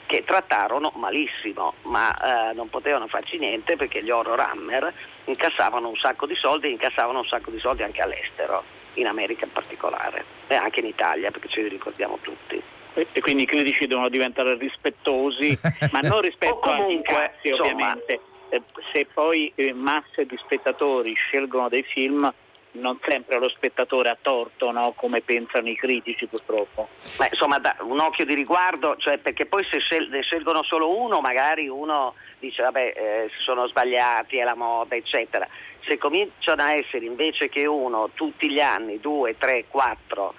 che 0.06 0.24
trattarono 0.24 0.94
malissimo, 0.96 1.76
ma 1.84 2.50
eh, 2.50 2.54
non 2.54 2.70
potevano 2.70 3.08
farci 3.08 3.38
niente 3.38 3.76
perché 3.76 4.02
gli 4.02 4.10
horror 4.10 4.40
Hammer 4.40 4.94
incassavano 5.26 5.90
un 5.90 5.98
sacco 5.98 6.26
di 6.26 6.36
soldi 6.36 6.68
e 6.68 6.72
incassavano 6.72 7.20
un 7.20 7.26
sacco 7.26 7.52
di 7.52 7.60
soldi 7.60 7.84
anche 7.84 8.02
all'estero. 8.02 8.77
In 9.00 9.08
America 9.08 9.46
in 9.46 9.52
particolare 9.52 10.26
e 10.48 10.56
anche 10.56 10.80
in 10.80 10.86
Italia 10.86 11.32
perché 11.32 11.48
ce 11.50 11.62
li 11.62 11.70
ricordiamo 11.70 12.18
tutti. 12.22 12.62
E 12.94 13.22
quindi 13.22 13.44
i 13.44 13.46
critici 13.46 13.86
devono 13.86 14.10
diventare 14.10 14.58
rispettosi, 14.58 15.58
ma 15.92 16.00
non 16.02 16.22
rispetto 16.22 16.60
comunque, 16.60 16.84
agli 16.84 16.92
incassi 16.94 17.52
ovviamente. 17.52 18.20
Eh, 18.50 18.62
Se 18.92 19.06
poi 19.14 19.52
eh, 19.56 19.74
masse 19.74 20.26
di 20.26 20.38
spettatori 20.38 21.14
scelgono 21.14 21.70
dei 21.70 21.84
film, 21.84 22.32
non 22.80 22.98
sempre 23.06 23.38
lo 23.38 23.50
spettatore 23.50 24.10
ha 24.10 24.18
torto, 24.20 24.72
no? 24.72 24.94
come 24.96 25.22
pensano 25.22 25.70
i 25.70 25.76
critici 25.76 26.26
purtroppo. 26.28 26.88
Ma 27.18 27.28
insomma, 27.30 27.60
da- 27.60 27.76
un 27.82 28.00
occhio 28.00 28.26
di 28.26 28.34
riguardo, 28.34 28.96
cioè 28.98 29.18
perché 29.18 29.46
poi 29.46 29.66
se 29.70 29.80
scel- 29.80 30.24
scelgono 30.24 30.64
solo 30.64 30.98
uno, 31.00 31.20
magari 31.20 31.68
uno 31.68 32.14
dice 32.40 32.62
vabbè 32.62 32.94
eh, 32.96 33.32
sono 33.44 33.68
sbagliati, 33.68 34.38
è 34.38 34.44
la 34.44 34.56
moda, 34.56 34.96
eccetera. 34.96 35.48
Se 35.86 35.98
cominciano 35.98 36.62
a 36.62 36.74
essere 36.74 37.06
invece 37.06 37.50
che 37.50 37.66
uno 37.66 38.10
tutti 38.14 38.50
gli 38.50 38.60
anni, 38.60 39.00
due, 39.00 39.38
tre, 39.38 39.66
quattro, 39.68 40.34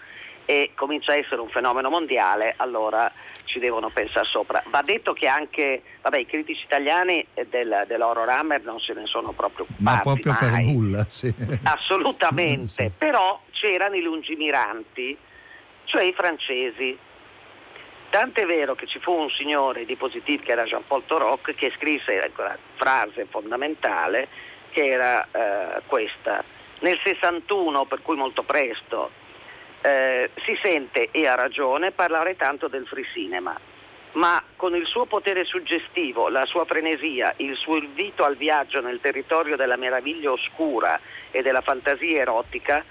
e 0.45 0.71
comincia 0.75 1.13
a 1.13 1.17
essere 1.17 1.43
un 1.43 1.51
fenomeno 1.51 1.91
mondiale, 1.91 2.55
allora 2.57 3.13
ci 3.49 3.59
devono 3.59 3.89
pensare 3.89 4.27
sopra. 4.27 4.63
Va 4.67 4.83
detto 4.83 5.13
che 5.13 5.27
anche 5.27 5.83
vabbè, 6.03 6.19
i 6.19 6.27
critici 6.27 6.65
italiani 6.65 7.27
del, 7.49 7.85
dell'Horror 7.87 8.29
Hammer 8.29 8.63
non 8.63 8.79
se 8.79 8.93
ne 8.93 9.07
sono 9.07 9.33
proprio 9.33 9.65
occupati. 9.65 9.83
Ma 9.83 10.01
proprio 10.01 10.37
per 10.39 10.51
mai. 10.51 10.73
nulla, 10.73 11.05
sì. 11.09 11.35
Assolutamente, 11.65 12.93
però 12.97 13.41
c'erano 13.51 13.97
i 13.97 14.03
lungimiranti, 14.03 15.17
cioè 15.85 16.03
i 16.03 16.13
francesi. 16.13 16.97
Tant'è 18.11 18.47
vero 18.47 18.75
che 18.75 18.87
ci 18.87 18.99
fu 19.01 19.13
un 19.13 19.31
signore 19.31 19.85
di 19.85 19.95
Positive 19.95 20.43
che 20.43 20.53
era 20.53 20.65
Jean-Paul 20.65 21.05
Toroc 21.05 21.55
che 21.55 21.73
scrisse 21.77 22.31
quella 22.35 22.57
frase 22.77 23.27
fondamentale 23.29 24.29
che 24.71 24.87
era 24.87 25.27
eh, 25.31 25.83
questa. 25.87 26.43
Nel 26.81 26.99
61, 27.03 27.85
per 27.85 28.01
cui 28.03 28.17
molto 28.17 28.43
presto, 28.43 29.11
eh, 29.83 30.31
si 30.45 30.59
sente, 30.63 31.09
e 31.11 31.27
ha 31.27 31.35
ragione, 31.35 31.91
parlare 31.93 32.37
tanto 32.37 32.69
del 32.69 32.87
free 32.87 33.07
cinema, 33.13 33.59
ma 34.13 34.43
con 34.57 34.75
il 34.75 34.87
suo 34.87 35.05
potere 35.05 35.45
suggestivo, 35.45 36.29
la 36.29 36.45
sua 36.47 36.65
frenesia, 36.65 37.35
il 37.39 37.55
suo 37.57 37.77
invito 37.77 38.25
al 38.25 38.37
viaggio 38.37 38.81
nel 38.81 38.99
territorio 39.01 39.57
della 39.57 39.77
meraviglia 39.77 40.31
oscura 40.33 40.99
e 41.31 41.43
della 41.43 41.61
fantasia 41.61 42.21
erotica, 42.21 42.85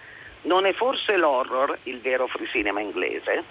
non 0.43 0.65
è 0.65 0.73
forse 0.73 1.17
l'horror 1.17 1.77
il 1.83 1.99
vero 1.99 2.27
free 2.27 2.47
cinema 2.47 2.79
inglese? 2.79 3.43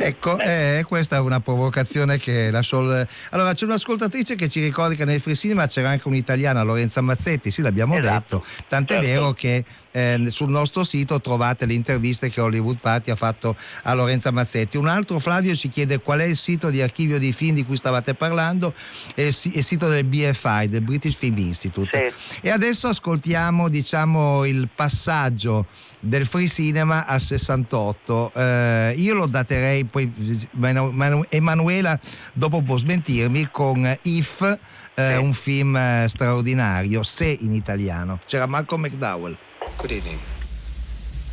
Ecco, 0.00 0.38
eh, 0.38 0.84
questa 0.86 1.16
è 1.16 1.18
una 1.18 1.40
provocazione 1.40 2.18
che 2.18 2.52
lascio. 2.52 2.82
il- 2.82 3.08
Allora, 3.30 3.52
c'è 3.54 3.64
un'ascoltatrice 3.64 4.36
che 4.36 4.48
ci 4.48 4.60
ricorda 4.60 4.94
che 4.94 5.04
nel 5.04 5.20
free 5.20 5.34
cinema 5.34 5.66
c'era 5.66 5.88
anche 5.88 6.06
un'italiana, 6.06 6.62
Lorenza 6.62 7.00
Mazzetti, 7.00 7.50
sì, 7.50 7.62
l'abbiamo 7.62 7.98
Esatto. 7.98 8.36
detto. 8.36 8.64
Tant'è 8.68 8.92
Certo. 8.94 9.08
vero 9.08 9.32
che 9.32 9.64
eh, 9.90 10.26
sul 10.28 10.50
nostro 10.50 10.84
sito 10.84 11.20
trovate 11.20 11.66
le 11.66 11.74
interviste 11.74 12.30
che 12.30 12.40
Hollywood 12.40 12.80
Party 12.80 13.10
ha 13.10 13.16
fatto 13.16 13.56
a 13.84 13.94
Lorenza 13.94 14.30
Mazzetti. 14.30 14.76
Un 14.76 14.88
altro 14.88 15.18
Flavio 15.18 15.54
ci 15.54 15.68
chiede 15.68 15.98
qual 16.00 16.20
è 16.20 16.24
il 16.24 16.36
sito 16.36 16.70
di 16.70 16.80
archivio 16.82 17.18
di 17.18 17.32
film 17.32 17.54
di 17.54 17.64
cui 17.64 17.76
stavate 17.76 18.14
parlando, 18.14 18.72
è 19.14 19.22
il, 19.22 19.32
si- 19.32 19.56
il 19.56 19.64
sito 19.64 19.88
del 19.88 20.04
BFI, 20.04 20.68
del 20.68 20.82
British 20.82 21.16
Film 21.16 21.38
Institute. 21.38 22.12
E 22.40 22.50
adesso 22.50 22.88
ascoltiamo, 22.88 23.68
diciamo, 23.68 24.44
il 24.44 24.68
passaggio 24.74 25.66
del 26.00 26.26
free 26.26 26.46
cinema 26.48 27.06
al 27.06 27.20
68 27.20 28.30
Eh, 28.34 28.94
io 28.96 29.14
lo 29.14 29.26
daterei 29.26 29.84
poi 29.84 30.12
Manu- 30.52 30.92
Manu- 30.92 31.26
Emanuela 31.28 31.98
dopo 32.32 32.62
può 32.62 32.76
smentirmi 32.76 33.48
con 33.50 33.98
If 34.02 34.58
eh, 34.94 35.16
un 35.16 35.32
film 35.32 35.76
eh, 35.76 36.06
straordinario 36.08 37.02
se 37.02 37.26
in 37.40 37.52
italiano. 37.52 38.20
C'era 38.26 38.46
Malcolm 38.46 38.82
McDowell 38.82 39.36
Good 39.76 39.92
evening. 39.92 40.18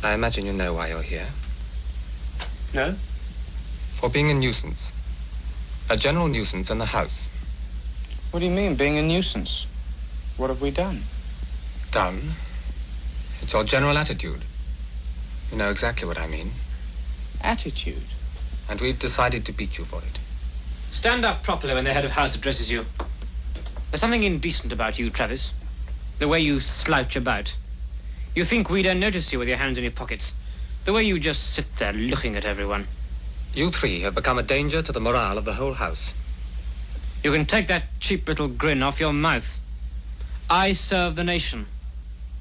I 0.04 0.12
imagine 0.12 0.46
you 0.46 0.52
know 0.52 0.74
why 0.74 0.88
you're 0.88 1.02
here. 1.02 1.26
No? 2.74 2.92
For 3.98 4.08
being 4.08 4.30
a 4.30 4.34
nuisance. 4.34 4.92
A 5.88 5.96
general 5.96 6.28
nuisance 6.28 6.70
in 6.70 6.78
the 6.78 6.86
house. 6.86 7.26
What 8.30 8.40
do 8.40 8.46
you 8.46 8.52
mean, 8.52 8.74
being 8.74 8.98
a 8.98 9.02
nuisance? 9.02 9.66
What 10.36 10.50
have 10.50 10.60
we 10.60 10.70
done? 10.70 11.00
Done. 11.90 12.20
It's 13.42 13.52
your 13.52 13.64
general 13.64 13.96
attitude. 13.96 14.42
You 15.50 15.58
know 15.58 15.70
exactly 15.70 16.06
what 16.06 16.18
I 16.18 16.26
mean. 16.26 16.50
Attitude? 17.42 18.02
And 18.68 18.80
we've 18.80 18.98
decided 18.98 19.46
to 19.46 19.52
beat 19.52 19.78
you 19.78 19.84
for 19.84 19.98
it. 19.98 20.18
Stand 20.92 21.24
up 21.24 21.42
properly 21.42 21.74
when 21.74 21.84
the 21.84 21.92
head 21.92 22.04
of 22.04 22.10
house 22.10 22.36
addresses 22.36 22.70
you. 22.70 22.84
There's 23.90 24.00
something 24.00 24.22
indecent 24.22 24.72
about 24.72 24.98
you, 24.98 25.10
Travis. 25.10 25.54
The 26.18 26.28
way 26.28 26.40
you 26.40 26.60
slouch 26.60 27.16
about. 27.16 27.54
You 28.36 28.44
think 28.44 28.68
we 28.68 28.82
don't 28.82 29.00
notice 29.00 29.32
you 29.32 29.38
with 29.38 29.48
your 29.48 29.56
hands 29.56 29.78
in 29.78 29.84
your 29.84 29.94
pockets. 29.94 30.34
The 30.84 30.92
way 30.92 31.04
you 31.04 31.18
just 31.18 31.54
sit 31.54 31.74
there 31.76 31.94
looking 31.94 32.36
at 32.36 32.44
everyone. 32.44 32.86
You 33.54 33.70
three 33.70 34.02
have 34.02 34.14
become 34.14 34.38
a 34.38 34.42
danger 34.42 34.82
to 34.82 34.92
the 34.92 35.00
morale 35.00 35.38
of 35.38 35.46
the 35.46 35.54
whole 35.54 35.72
house. 35.72 36.12
You 37.24 37.32
can 37.32 37.46
take 37.46 37.66
that 37.68 37.84
cheap 37.98 38.28
little 38.28 38.48
grin 38.48 38.82
off 38.82 39.00
your 39.00 39.14
mouth. 39.14 39.58
I 40.50 40.74
serve 40.74 41.16
the 41.16 41.24
nation. 41.24 41.64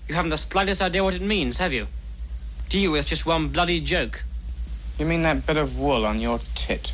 You 0.09 0.15
haven't 0.15 0.31
the 0.31 0.37
slightest 0.37 0.81
idea 0.81 1.01
what 1.01 1.15
it 1.15 1.21
means, 1.21 1.59
have 1.59 1.71
you? 1.71 1.87
To 2.71 2.77
you, 2.77 2.95
it's 2.95 3.07
just 3.07 3.25
one 3.25 3.47
bloody 3.47 3.79
joke. 3.79 4.21
You 4.99 5.05
mean 5.05 5.21
that 5.21 5.47
bit 5.47 5.55
of 5.55 5.79
wool 5.79 6.05
on 6.05 6.19
your 6.19 6.41
tit? 6.55 6.93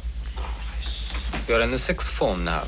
You're 1.47 1.61
in 1.61 1.71
the 1.71 1.79
sixth 1.79 2.11
form 2.11 2.45
now. 2.45 2.67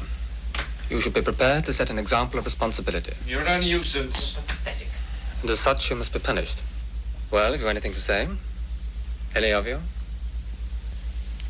You 0.89 0.99
should 0.99 1.13
be 1.13 1.21
prepared 1.21 1.65
to 1.65 1.73
set 1.73 1.91
an 1.91 1.99
example 1.99 2.39
of 2.39 2.45
responsibility. 2.45 3.13
You're 3.27 3.45
a 3.45 3.59
nuisance. 3.61 4.39
And 5.43 5.51
as 5.51 5.59
such, 5.59 5.89
you 5.89 5.97
must 5.97 6.13
be 6.13 6.19
punished. 6.19 6.61
Well, 7.29 7.51
have 7.51 7.59
you 7.59 7.67
anything 7.67 7.91
to 7.91 7.99
say? 7.99 8.29
Any 9.35 9.51
of 9.51 9.67
you? 9.67 9.77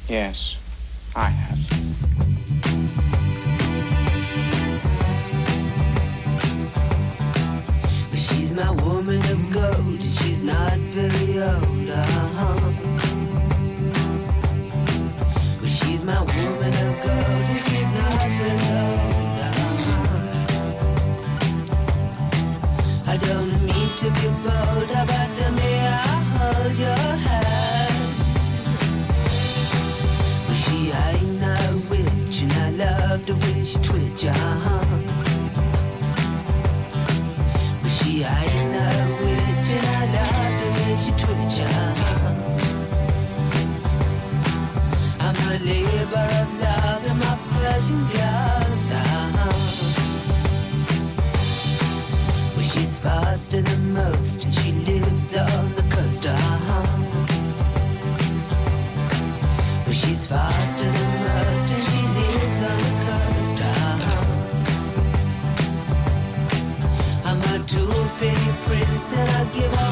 Yes, 0.10 0.58
I 1.16 1.30
have. 1.30 1.60
But 8.10 8.18
she's 8.18 8.52
my 8.56 8.72
woman 8.72 9.22
of 9.22 9.54
gold, 9.54 10.02
and 10.02 10.02
she's 10.02 10.42
not 10.42 10.74
very 10.98 11.38
old. 11.44 11.92
Uh-huh. 11.92 12.72
But 15.62 15.70
she's 15.70 16.04
my 16.04 16.20
woman 16.20 16.74
of 16.88 17.02
gold, 17.04 17.48
and 17.54 17.62
she's 17.62 17.90
not 17.92 18.28
very 18.42 18.70
old. 18.82 19.40
Uh-huh. 19.40 20.32
I 23.06 23.18
don't 23.18 23.48
mean 23.48 23.53
to 24.04 24.10
be 24.12 24.28
bold, 24.44 24.90
but 24.90 25.56
may 25.56 25.88
I 25.88 26.02
hold 26.36 26.78
your 26.78 27.12
hand? 27.26 28.04
But 30.46 30.56
she 30.56 30.92
ain't 30.92 31.40
no 31.40 31.56
witch, 31.90 32.42
and 32.42 32.52
I 32.52 32.70
love 32.84 33.26
the 33.26 33.36
way 33.36 33.64
she 33.64 33.78
twitch. 33.80 34.26
Uh-huh. 34.26 34.83
give 69.54 69.72
up. 69.74 69.83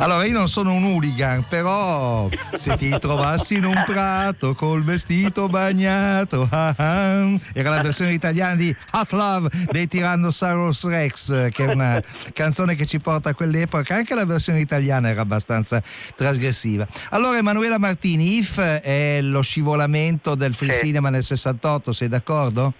Allora, 0.00 0.24
io 0.24 0.32
non 0.32 0.46
sono 0.46 0.74
un 0.74 0.84
hooligan, 0.84 1.44
però 1.48 2.28
se 2.52 2.76
ti 2.76 2.96
trovassi 3.00 3.54
in 3.54 3.64
un 3.64 3.82
prato 3.84 4.54
col 4.54 4.84
vestito 4.84 5.48
bagnato, 5.48 6.46
ah 6.52 6.72
ah, 6.78 7.26
era 7.52 7.70
la 7.70 7.82
versione 7.82 8.12
italiana 8.12 8.54
di 8.54 8.74
Hot 8.92 9.10
Love 9.10 9.48
dei 9.72 9.88
Tyrannosaurus 9.88 10.86
Rex, 10.86 11.50
che 11.50 11.64
è 11.64 11.66
una 11.66 12.00
canzone 12.32 12.76
che 12.76 12.86
ci 12.86 13.00
porta 13.00 13.30
a 13.30 13.34
quell'epoca. 13.34 13.96
Anche 13.96 14.14
la 14.14 14.24
versione 14.24 14.60
italiana 14.60 15.08
era 15.08 15.20
abbastanza 15.20 15.82
trasgressiva. 16.14 16.86
Allora, 17.10 17.38
Emanuela 17.38 17.78
Martini, 17.78 18.36
If 18.36 18.60
è 18.60 19.18
lo 19.20 19.42
scivolamento 19.42 20.36
del 20.36 20.54
free 20.54 20.74
cinema 20.74 21.10
nel 21.10 21.24
68, 21.24 21.92
sei 21.92 22.06
d'accordo? 22.06 22.72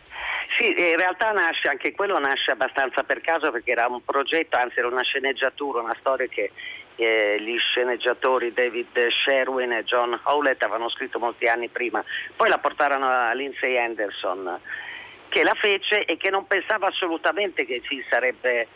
Sì, 0.56 0.66
in 0.66 0.96
realtà 0.96 1.30
nasce, 1.30 1.68
anche 1.68 1.92
quello 1.92 2.18
nasce 2.18 2.50
abbastanza 2.50 3.04
per 3.04 3.20
caso 3.20 3.52
perché 3.52 3.70
era 3.70 3.86
un 3.86 4.02
progetto, 4.04 4.56
anzi 4.56 4.78
era 4.78 4.88
una 4.88 5.02
sceneggiatura, 5.02 5.82
una 5.82 5.96
storia 6.00 6.26
che 6.26 6.50
eh, 6.98 7.40
gli 7.40 7.56
sceneggiatori 7.58 8.52
David 8.52 9.08
Sherwin 9.08 9.72
e 9.72 9.84
John 9.84 10.18
Howlett 10.24 10.62
avevano 10.62 10.90
scritto 10.90 11.18
molti 11.18 11.46
anni 11.46 11.68
prima. 11.68 12.02
Poi 12.34 12.48
la 12.48 12.58
portarono 12.58 13.08
a 13.08 13.32
Lindsay 13.32 13.78
Anderson 13.78 14.58
che 15.28 15.42
la 15.44 15.54
fece 15.54 16.04
e 16.04 16.16
che 16.16 16.30
non 16.30 16.46
pensava 16.46 16.88
assolutamente 16.88 17.64
che 17.66 17.80
ci 17.82 18.04
sarebbe 18.08 18.66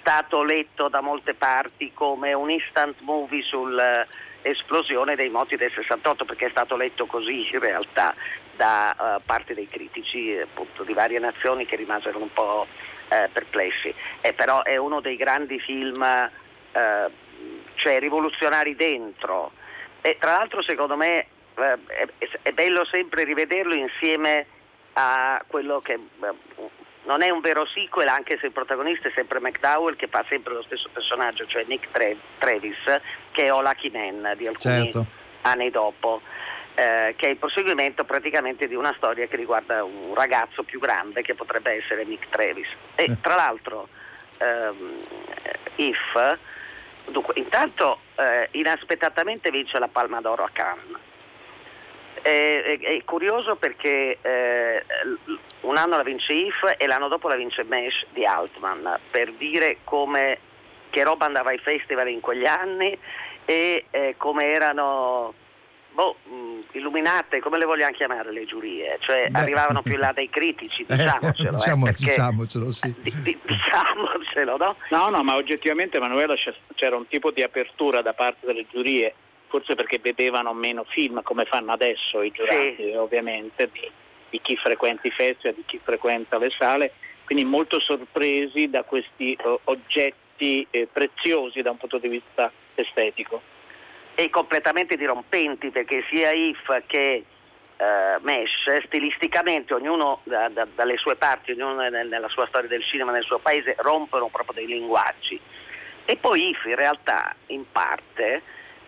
stato 0.00 0.42
letto 0.42 0.88
da 0.88 1.00
molte 1.00 1.34
parti 1.34 1.92
come 1.94 2.32
un 2.32 2.50
instant 2.50 2.98
movie 3.00 3.42
sull'esplosione 3.42 5.14
dei 5.14 5.28
moti 5.28 5.56
del 5.56 5.70
68 5.70 6.24
perché 6.24 6.46
è 6.46 6.50
stato 6.50 6.76
letto 6.76 7.06
così 7.06 7.48
in 7.52 7.60
realtà 7.60 8.14
da 8.56 8.92
eh, 8.92 9.20
parte 9.24 9.54
dei 9.54 9.68
critici 9.68 10.34
eh, 10.34 10.42
appunto, 10.42 10.82
di 10.82 10.92
varie 10.92 11.20
nazioni 11.20 11.64
che 11.64 11.76
rimasero 11.76 12.20
un 12.20 12.32
po' 12.32 12.66
eh, 13.08 13.28
perplessi. 13.32 13.94
E 14.20 14.32
però 14.32 14.62
è 14.62 14.76
uno 14.76 15.00
dei 15.00 15.16
grandi 15.16 15.60
film 15.60 16.02
eh, 16.02 17.10
cioè, 17.88 17.98
rivoluzionari 17.98 18.76
dentro. 18.76 19.52
E 20.02 20.16
tra 20.20 20.32
l'altro 20.32 20.62
secondo 20.62 20.96
me 20.96 21.26
eh, 21.54 22.08
è, 22.42 22.52
bello 22.52 22.84
sempre 22.84 23.24
rivederlo 23.24 23.74
insieme 23.74 24.46
a 24.92 25.42
quello 25.46 25.80
che 25.80 25.94
eh, 25.94 26.32
non 27.04 27.22
è 27.22 27.30
un 27.30 27.40
vero 27.40 27.64
sequel, 27.66 28.08
anche 28.08 28.36
se 28.38 28.46
il 28.46 28.52
protagonista 28.52 29.08
è 29.08 29.12
sempre 29.14 29.40
McDowell 29.40 29.96
che 29.96 30.08
fa 30.08 30.24
sempre 30.28 30.52
lo 30.52 30.62
stesso 30.62 30.90
personaggio, 30.92 31.46
cioè 31.46 31.64
Nick 31.66 31.88
Travis, 32.36 33.00
che 33.30 33.44
è 33.44 33.48
Lucky 33.48 33.90
Man 33.90 34.34
di 34.36 34.46
alcuni 34.46 34.84
Certo. 34.92 35.06
anni 35.42 35.70
dopo. 35.70 36.20
eh, 36.74 37.14
che 37.16 37.26
è 37.26 37.30
il 37.30 37.38
proseguimento 37.38 38.04
praticamente 38.04 38.68
di 38.68 38.76
una 38.76 38.94
storia 38.96 39.26
che 39.26 39.34
riguarda 39.34 39.82
un 39.82 40.14
ragazzo 40.14 40.62
più 40.62 40.78
grande 40.78 41.22
che 41.22 41.34
potrebbe 41.34 41.72
essere 41.72 42.04
Nick 42.04 42.28
Travis. 42.28 42.68
E 42.94 43.16
tra 43.20 43.34
l'altro, 43.34 43.88
ehm, 44.38 44.96
If, 45.74 46.38
dunque, 47.10 47.34
intanto 47.36 48.00
eh, 48.16 48.48
inaspettatamente 48.52 49.50
vince 49.50 49.78
la 49.78 49.88
Palma 49.88 50.20
d'Oro 50.20 50.44
a 50.44 50.50
Cannes. 50.52 50.96
È, 52.20 52.28
è- 52.28 52.78
è 52.80 53.04
curioso 53.04 53.54
perché 53.54 54.18
eh, 54.20 54.84
un 55.60 55.76
anno 55.76 55.96
la 55.96 56.02
vince 56.02 56.32
If 56.32 56.74
e 56.76 56.86
l'anno 56.86 57.08
dopo 57.08 57.28
la 57.28 57.36
vince 57.36 57.62
Mesh 57.64 58.06
di 58.10 58.24
Altman, 58.24 58.98
per 59.10 59.32
dire 59.32 59.78
come, 59.84 60.38
che 60.90 61.02
roba 61.04 61.26
andava 61.26 61.50
ai 61.50 61.58
festival 61.58 62.08
in 62.08 62.20
quegli 62.20 62.46
anni 62.46 62.96
e 63.44 63.84
eh, 63.90 64.14
come 64.16 64.46
erano 64.52 65.32
boh, 65.98 66.14
mh, 66.22 66.76
illuminate, 66.78 67.40
come 67.40 67.58
le 67.58 67.64
vogliamo 67.64 67.92
chiamare 67.92 68.30
le 68.30 68.44
giurie, 68.44 68.98
cioè 69.00 69.28
Beh. 69.30 69.40
arrivavano 69.40 69.82
più 69.82 69.94
in 69.94 69.98
là 69.98 70.12
dei 70.12 70.30
critici, 70.30 70.84
diciamocelo. 70.88 71.48
eh, 71.48 71.56
diciamo, 71.56 71.84
perché- 71.86 72.04
diciamocelo, 72.04 72.70
sì. 72.70 72.94
di- 73.00 73.36
diciamocelo, 73.42 74.56
no? 74.58 74.76
No, 74.90 75.08
no, 75.08 75.24
ma 75.24 75.34
oggettivamente 75.34 75.96
Emanuela 75.96 76.36
c'era 76.76 76.94
un 76.94 77.08
tipo 77.08 77.32
di 77.32 77.42
apertura 77.42 78.00
da 78.00 78.12
parte 78.12 78.46
delle 78.46 78.64
giurie, 78.70 79.12
forse 79.48 79.74
perché 79.74 79.98
vedevano 79.98 80.52
meno 80.54 80.84
film 80.86 81.20
come 81.24 81.46
fanno 81.46 81.72
adesso 81.72 82.22
i 82.22 82.30
giurati, 82.30 82.92
ovviamente, 82.94 83.68
di, 83.72 83.90
di 84.30 84.40
chi 84.40 84.54
frequenta 84.54 85.08
i 85.08 85.10
festival, 85.10 85.56
di 85.56 85.64
chi 85.66 85.80
frequenta 85.82 86.38
le 86.38 86.50
sale, 86.56 86.92
quindi 87.24 87.44
molto 87.44 87.80
sorpresi 87.80 88.70
da 88.70 88.84
questi 88.84 89.32
eh, 89.32 89.58
oggetti 89.64 90.64
eh, 90.70 90.86
preziosi 90.92 91.60
da 91.60 91.72
un 91.72 91.76
punto 91.76 91.98
di 91.98 92.06
vista 92.06 92.52
estetico. 92.76 93.42
E 94.20 94.30
completamente 94.30 94.96
dirompenti 94.96 95.70
perché 95.70 96.02
sia 96.10 96.32
If 96.32 96.82
che 96.88 97.24
eh, 97.76 98.16
Mesh 98.22 98.84
stilisticamente 98.86 99.74
ognuno 99.74 100.22
da- 100.24 100.48
da- 100.48 100.66
dalle 100.74 100.96
sue 100.96 101.14
parti, 101.14 101.52
ognuno 101.52 101.88
nel- 101.88 102.08
nella 102.08 102.28
sua 102.28 102.44
storia 102.48 102.68
del 102.68 102.82
cinema 102.82 103.12
nel 103.12 103.22
suo 103.22 103.38
paese 103.38 103.76
rompono 103.78 104.26
proprio 104.26 104.54
dei 104.54 104.66
linguaggi 104.66 105.38
e 106.04 106.16
poi 106.16 106.48
If 106.48 106.64
in 106.64 106.74
realtà 106.74 107.32
in 107.46 107.62
parte 107.70 108.42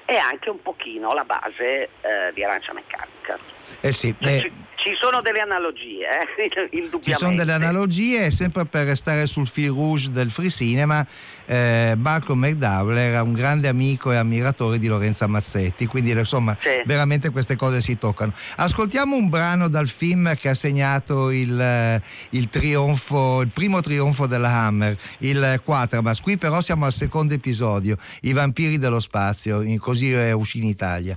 è 0.05 0.17
anche 0.17 0.51
un 0.51 0.61
pochino 0.63 1.13
la 1.13 1.23
base 1.23 1.91
eh, 2.01 2.33
di 2.35 2.43
Arancia 2.43 2.73
Meccanica. 2.73 3.39
Eh 3.83 3.93
sì, 3.93 4.13
eh, 4.19 4.51
Ci 4.91 4.97
sono 5.01 5.21
delle 5.23 5.39
analogie, 5.39 6.03
eh, 6.37 6.67
indubbiamente. 6.77 7.11
Ci 7.13 7.15
sono 7.15 7.37
delle 7.37 7.53
analogie 7.53 8.25
e 8.25 8.31
sempre 8.33 8.65
per 8.65 8.87
restare 8.87 9.25
sul 9.29 9.47
fil 9.47 9.69
rouge 9.69 10.11
del 10.11 10.31
free 10.31 10.51
cinema, 10.51 11.07
eh, 11.47 11.95
Malcolm 11.97 12.41
McDowell 12.41 12.97
era 12.97 13.23
un 13.23 13.33
grande 13.33 13.69
amico 13.69 14.11
e 14.11 14.17
ammiratore 14.17 14.79
di 14.79 14.89
Lorenza 14.89 15.29
Mazzetti, 15.29 15.87
quindi 15.87 16.11
insomma 16.11 16.57
veramente 16.85 17.31
queste 17.31 17.55
cose 17.55 17.81
si 17.81 17.99
toccano. 17.99 18.33
Ascoltiamo 18.57 19.15
un 19.15 19.29
brano 19.29 19.69
dal 19.69 19.87
film 19.87 20.35
che 20.35 20.49
ha 20.49 20.55
segnato 20.55 21.31
il, 21.31 21.61
eh, 21.61 22.03
il 22.31 22.49
trionfo, 22.49 23.43
il 23.43 23.51
primo 23.55 23.81
trionfo 23.81 24.27
della 24.27 24.51
Hammer, 24.51 24.99
il 25.19 25.61
Quatermass. 25.63 26.21
Qui 26.21 26.37
però 26.37 26.61
siamo 26.61 26.85
al 26.85 26.93
secondo 26.93 27.33
episodio, 27.33 27.97
I 28.23 28.33
vampiri 28.33 28.77
dello 28.77 28.99
spazio, 28.99 29.63
in- 29.63 29.79
così 29.79 30.11
è 30.11 30.33
uscì 30.33 30.59
in 30.59 30.65
Italia. 30.65 31.17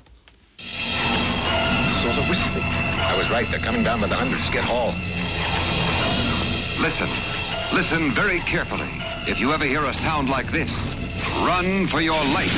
Sort 2.03 2.17
of 2.19 2.72
right. 3.34 3.49
They're 3.49 3.59
coming 3.59 3.84
down 3.84 3.99
by 3.99 4.05
the 4.05 4.15
hundreds. 4.15 4.47
Get 4.51 4.63
Hall. 4.63 4.93
Listen. 6.79 7.09
Listen 7.73 8.11
very 8.13 8.39
carefully. 8.41 8.91
If 9.27 9.39
you 9.39 9.53
ever 9.53 9.65
hear 9.65 9.84
a 9.86 9.93
sound 9.95 10.29
like 10.29 10.51
this, 10.51 10.95
run 11.41 11.88
for 11.88 11.99
your 11.99 12.23
life. 12.23 12.53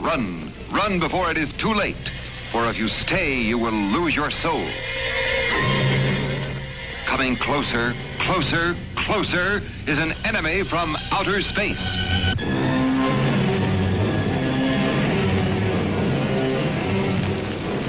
Run. 0.00 0.50
Run 0.72 0.98
before 0.98 1.30
it 1.30 1.36
is 1.36 1.52
too 1.52 1.74
late. 1.74 2.10
For 2.50 2.66
if 2.70 2.78
you 2.78 2.88
stay, 2.88 3.38
you 3.38 3.58
will 3.58 3.70
lose 3.70 4.16
your 4.16 4.30
soul. 4.30 4.66
Coming 7.04 7.36
closer, 7.36 7.94
closer, 8.20 8.74
closer 8.96 9.60
is 9.86 9.98
an 9.98 10.14
enemy 10.24 10.62
from 10.62 10.96
outer 11.12 11.42
space. 11.42 12.77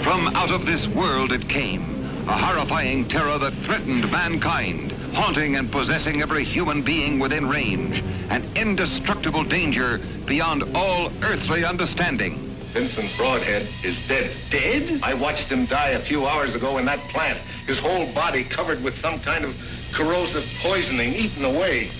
From 0.09 0.35
out 0.35 0.49
of 0.49 0.65
this 0.65 0.87
world 0.87 1.31
it 1.31 1.47
came, 1.47 1.83
a 2.27 2.35
horrifying 2.35 3.07
terror 3.07 3.37
that 3.37 3.53
threatened 3.53 4.11
mankind, 4.11 4.91
haunting 5.13 5.55
and 5.55 5.71
possessing 5.71 6.23
every 6.23 6.43
human 6.43 6.81
being 6.81 7.19
within 7.19 7.47
range, 7.47 8.03
an 8.31 8.43
indestructible 8.55 9.43
danger 9.43 10.01
beyond 10.25 10.63
all 10.75 11.11
earthly 11.21 11.63
understanding. 11.63 12.37
Vincent 12.73 13.15
Broadhead 13.17 13.67
is 13.83 13.95
dead. 14.07 14.35
Dead? 14.49 14.99
I 15.03 15.13
watched 15.13 15.45
him 15.45 15.67
die 15.67 15.89
a 15.89 15.99
few 15.99 16.25
hours 16.25 16.55
ago 16.55 16.79
in 16.79 16.85
that 16.85 16.97
plant. 17.09 17.37
His 17.67 17.77
whole 17.77 18.11
body 18.11 18.43
covered 18.43 18.83
with 18.83 18.97
some 19.01 19.19
kind 19.19 19.45
of 19.45 19.55
corrosive 19.93 20.49
poisoning, 20.59 21.13
eaten 21.13 21.45
away. 21.45 21.91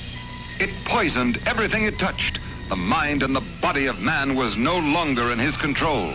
It 0.60 0.72
poisoned 0.84 1.38
everything 1.46 1.84
it 1.84 2.00
touched. 2.00 2.40
The 2.70 2.76
mind 2.76 3.22
and 3.22 3.36
the 3.36 3.46
body 3.62 3.86
of 3.86 4.02
man 4.02 4.34
was 4.34 4.58
no 4.58 4.80
longer 4.80 5.32
in 5.32 5.38
his 5.38 5.56
control. 5.58 6.12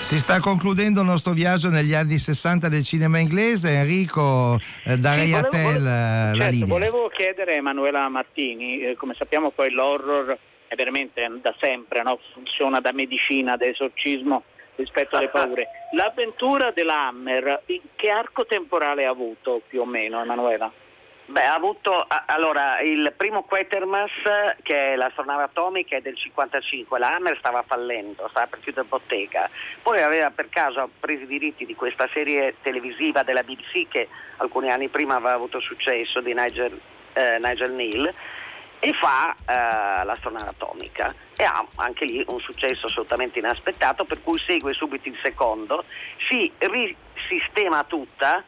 Si 0.00 0.18
sta 0.18 0.40
concludendo 0.40 1.00
il 1.00 1.06
nostro 1.06 1.32
viaggio 1.32 1.68
negli 1.70 1.94
anni 1.94 2.18
60 2.18 2.68
del 2.68 2.82
cinema 2.82 3.18
inglese. 3.18 3.70
Enrico, 3.76 4.58
eh, 4.84 4.96
darei 4.98 5.28
Sì, 5.28 5.34
a 5.34 5.40
volevo- 5.42 5.50
te 5.72 5.78
la, 5.78 6.30
la 6.30 6.34
Certo, 6.36 6.50
linea. 6.50 6.66
volevo 6.66 7.08
chiedere 7.08 7.52
a 7.52 7.56
Emanuela 7.56 8.08
Martini, 8.08 8.80
eh, 8.80 8.96
come 8.96 9.14
sappiamo 9.16 9.50
poi 9.50 9.70
l'horror 9.70 10.36
è 10.66 10.74
veramente 10.74 11.24
da 11.40 11.54
sempre, 11.60 12.02
no? 12.02 12.18
funziona 12.32 12.80
da 12.80 12.92
medicina, 12.92 13.56
da 13.56 13.66
esorcismo 13.66 14.42
rispetto 14.76 15.16
alle 15.16 15.28
paure. 15.28 15.66
L'avventura 15.92 16.72
della 16.72 17.06
Hammer, 17.06 17.62
in 17.66 17.80
che 17.94 18.08
arco 18.10 18.46
temporale 18.46 19.04
ha 19.06 19.10
avuto 19.10 19.62
più 19.68 19.80
o 19.82 19.84
meno 19.84 20.20
Emanuela? 20.22 20.72
Beh, 21.30 21.44
ha 21.44 21.54
avuto 21.54 22.08
allora 22.26 22.80
il 22.80 23.14
primo 23.16 23.44
Quatermass, 23.44 24.56
che 24.64 24.94
è 24.94 24.96
l'astronave 24.96 25.44
atomica, 25.44 25.96
è 25.96 26.00
del 26.00 26.16
55. 26.16 26.98
La 26.98 27.14
Hammer 27.14 27.36
stava 27.38 27.62
fallendo, 27.62 28.26
stava 28.30 28.48
per 28.48 28.58
chiudere 28.58 28.88
bottega. 28.88 29.48
Poi 29.80 30.02
aveva 30.02 30.32
per 30.32 30.48
caso 30.48 30.90
preso 30.98 31.22
i 31.22 31.28
diritti 31.28 31.64
di 31.64 31.76
questa 31.76 32.08
serie 32.12 32.56
televisiva 32.62 33.22
della 33.22 33.44
BBC 33.44 33.86
che 33.86 34.08
alcuni 34.38 34.72
anni 34.72 34.88
prima 34.88 35.14
aveva 35.14 35.34
avuto 35.34 35.60
successo 35.60 36.20
di 36.20 36.34
Nigel, 36.34 36.76
eh, 37.12 37.38
Nigel 37.38 37.70
Neal 37.74 38.12
e 38.80 38.92
fa 38.92 39.32
eh, 39.32 40.04
l'astronave 40.04 40.48
atomica 40.48 41.14
e 41.36 41.44
ha 41.44 41.64
anche 41.76 42.06
lì 42.06 42.24
un 42.26 42.40
successo 42.40 42.86
assolutamente 42.86 43.38
inaspettato 43.38 44.04
per 44.04 44.20
cui 44.20 44.40
segue 44.44 44.72
subito 44.72 45.08
il 45.08 45.18
secondo, 45.22 45.84
si 46.28 46.50
risistema 46.58 47.84
tutta 47.84 48.42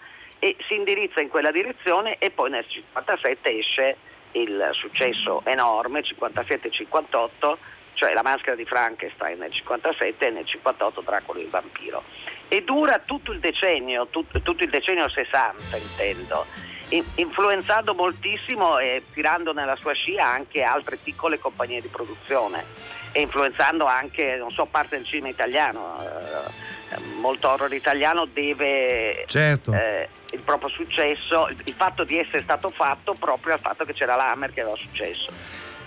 e 0.44 0.56
si 0.66 0.74
indirizza 0.74 1.20
in 1.20 1.28
quella 1.28 1.52
direzione 1.52 2.16
e 2.18 2.30
poi 2.30 2.50
nel 2.50 2.66
57 2.66 3.58
esce 3.58 3.96
il 4.32 4.70
successo 4.72 5.40
enorme, 5.44 6.00
57-58, 6.00 7.56
cioè 7.94 8.12
La 8.12 8.22
maschera 8.22 8.56
di 8.56 8.64
Frankenstein 8.64 9.38
nel 9.38 9.52
57 9.52 10.26
e 10.26 10.30
nel 10.30 10.44
58 10.44 11.00
Dracula 11.02 11.38
il 11.38 11.48
vampiro. 11.48 12.02
E 12.48 12.64
dura 12.64 12.98
tutto 13.04 13.30
il 13.30 13.38
decennio, 13.38 14.08
tut, 14.08 14.42
tutto 14.42 14.64
il 14.64 14.70
decennio 14.70 15.08
60 15.08 15.76
intendo, 15.76 16.44
in, 16.88 17.04
influenzando 17.14 17.94
moltissimo 17.94 18.78
e 18.78 19.04
tirando 19.12 19.52
nella 19.52 19.76
sua 19.76 19.92
scia 19.92 20.26
anche 20.26 20.64
altre 20.64 20.96
piccole 20.96 21.38
compagnie 21.38 21.80
di 21.80 21.86
produzione 21.86 22.64
e 23.12 23.20
influenzando 23.20 23.84
anche, 23.84 24.34
non 24.34 24.50
so, 24.50 24.66
parte 24.66 24.96
del 24.96 25.06
cinema 25.06 25.28
italiano. 25.28 26.00
Eh, 26.00 26.80
molto 27.20 27.48
horror 27.48 27.72
italiano 27.72 28.26
deve 28.26 29.24
certo. 29.26 29.72
eh, 29.72 30.08
il 30.32 30.40
proprio 30.40 30.68
successo, 30.70 31.48
il, 31.48 31.74
fatto 31.76 32.04
di 32.04 32.18
essere 32.18 32.42
stato 32.42 32.70
fatto 32.70 33.14
proprio 33.18 33.54
al 33.54 33.60
fatto 33.60 33.84
che 33.84 33.92
c'era 33.92 34.16
l'Hammer 34.16 34.52
che 34.52 34.60
aveva 34.62 34.76
successo. 34.76 35.30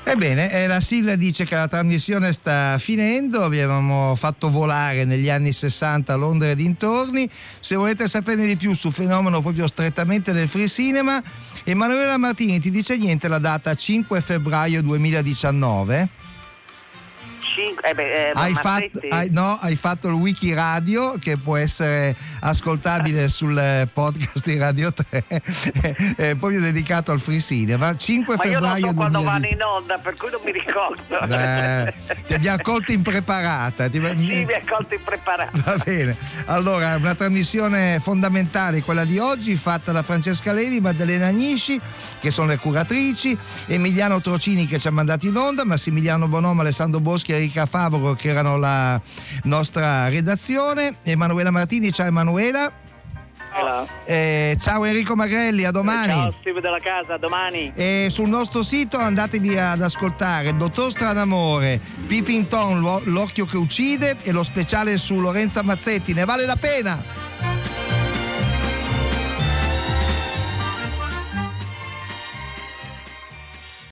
Ebbene, 0.08 0.52
eh, 0.52 0.68
la 0.68 0.82
sigla 0.82 1.16
dice 1.16 1.46
che 1.46 1.56
la 1.56 1.68
trasmissione 1.68 2.32
sta 2.32 2.78
finendo, 2.78 3.44
abbiamo 3.44 4.14
fatto 4.16 4.52
volare 4.52 5.04
negli 5.04 5.32
anni 5.32 5.52
60 5.52 6.14
a 6.14 6.16
Londra 6.16 6.50
e 6.50 6.56
dintorni. 6.56 7.28
Se 7.60 7.76
volete 7.76 8.08
saperne 8.08 8.46
di 8.46 8.56
più 8.56 8.74
sul 8.74 8.92
fenomeno 8.92 9.42
proprio 9.42 9.66
strettamente 9.66 10.32
del 10.32 10.48
free 10.48 10.68
cinema, 10.68 11.22
Emanuela 11.64 12.18
Martini 12.18 12.60
ti 12.60 12.70
dice 12.70 12.98
niente 12.98 13.28
la 13.28 13.40
data 13.40 13.74
5 13.74 14.22
febbraio 14.22 14.84
2019? 14.84 16.25
Cinque, 17.56 17.90
eh 17.90 17.94
beh, 17.94 18.30
eh, 18.30 18.32
Hai 18.34 18.54
fatto, 18.54 19.00
hai- 19.10 19.30
no, 19.32 19.58
hai 19.62 19.76
fatto 19.78 20.08
il 20.10 20.14
wiki 20.16 20.54
radio 20.54 21.14
che 21.20 21.38
può 21.38 21.56
essere 21.56 22.14
ascoltabile 22.42 23.30
sul 23.30 23.58
eh, 23.58 23.88
podcast 23.92 24.46
di 24.46 24.58
Radio 24.58 24.92
3, 24.92 25.24
eh, 26.18 26.36
proprio 26.36 26.60
dedicato 26.60 27.12
al 27.14 27.20
free 27.22 27.40
cinema. 27.40 27.96
5 27.96 28.36
Ma 28.36 28.44
io 28.44 28.52
non 28.60 28.62
febbraio 28.62 28.88
so 28.88 28.94
quando 28.94 29.20
2019. 29.20 29.26
vanno 29.26 29.46
in 29.48 29.62
onda, 29.62 29.98
per 29.98 30.16
cui 30.16 30.30
non 30.32 30.42
mi 30.44 30.52
ricordo. 30.52 31.34
Eh, 31.34 31.94
ti 32.28 32.34
abbiamo 32.34 32.62
colto 32.62 32.92
impreparata. 32.92 33.88
Ti- 33.88 34.02
sì, 34.02 34.44
mi 34.46 34.54
ha 34.54 34.62
colto 34.68 34.94
impreparato. 34.94 35.62
Va 35.64 35.78
bene, 35.84 36.18
allora 36.48 36.96
una 36.96 37.16
trasmissione 37.16 38.00
fondamentale, 38.02 38.82
quella 38.82 39.06
di 39.06 39.18
oggi, 39.18 39.56
fatta 39.56 39.94
da 39.94 40.04
Francesca 40.04 40.52
Levi, 40.52 40.82
Maddalena 40.82 41.28
Agnisci, 41.28 41.80
che 42.20 42.32
sono 42.32 42.48
le 42.50 42.58
curatrici, 42.58 43.38
Emiliano 43.68 44.20
Trocini 44.20 44.66
che 44.66 44.78
ci 44.80 44.88
ha 44.88 44.92
mandato 44.92 45.26
in 45.26 45.38
onda, 45.38 45.64
Massimiliano 45.64 46.28
Bonomo, 46.28 46.60
Alessandro 46.62 47.00
Boschi 47.00 47.32
e 47.32 47.45
Enrica 47.46 47.68
Favoro 47.68 48.14
che 48.14 48.30
erano 48.30 48.58
la 48.58 49.00
nostra 49.44 50.10
redazione, 50.10 50.98
Emanuela 51.04 51.52
Martini, 51.52 51.92
ciao 51.92 52.08
Emanuela. 52.08 52.72
Eh, 54.04 54.58
ciao 54.60 54.84
Enrico 54.84 55.16
Magrelli, 55.16 55.64
a 55.64 55.72
domani. 55.72 56.12
Ciao 56.12 56.34
Steve 56.42 56.60
della 56.60 56.80
casa, 56.80 57.14
a 57.14 57.18
domani. 57.18 57.72
E 57.76 58.08
sul 58.10 58.28
nostro 58.28 58.64
sito 58.64 58.98
andatevi 58.98 59.58
ad 59.58 59.82
ascoltare 59.82 60.58
Dottor 60.58 60.90
Stranamore, 60.90 61.80
Pipin 62.08 62.48
Tom, 62.48 62.80
l'o- 62.80 63.02
l'occhio 63.06 63.46
che 63.46 63.58
uccide 63.58 64.18
e 64.24 64.32
lo 64.32 64.42
speciale 64.44 64.98
su 64.98 65.20
Lorenza 65.20 65.62
Mazzetti, 65.62 66.14
ne 66.14 66.26
vale 66.26 66.46
la 66.48 66.56
pena! 66.58 67.95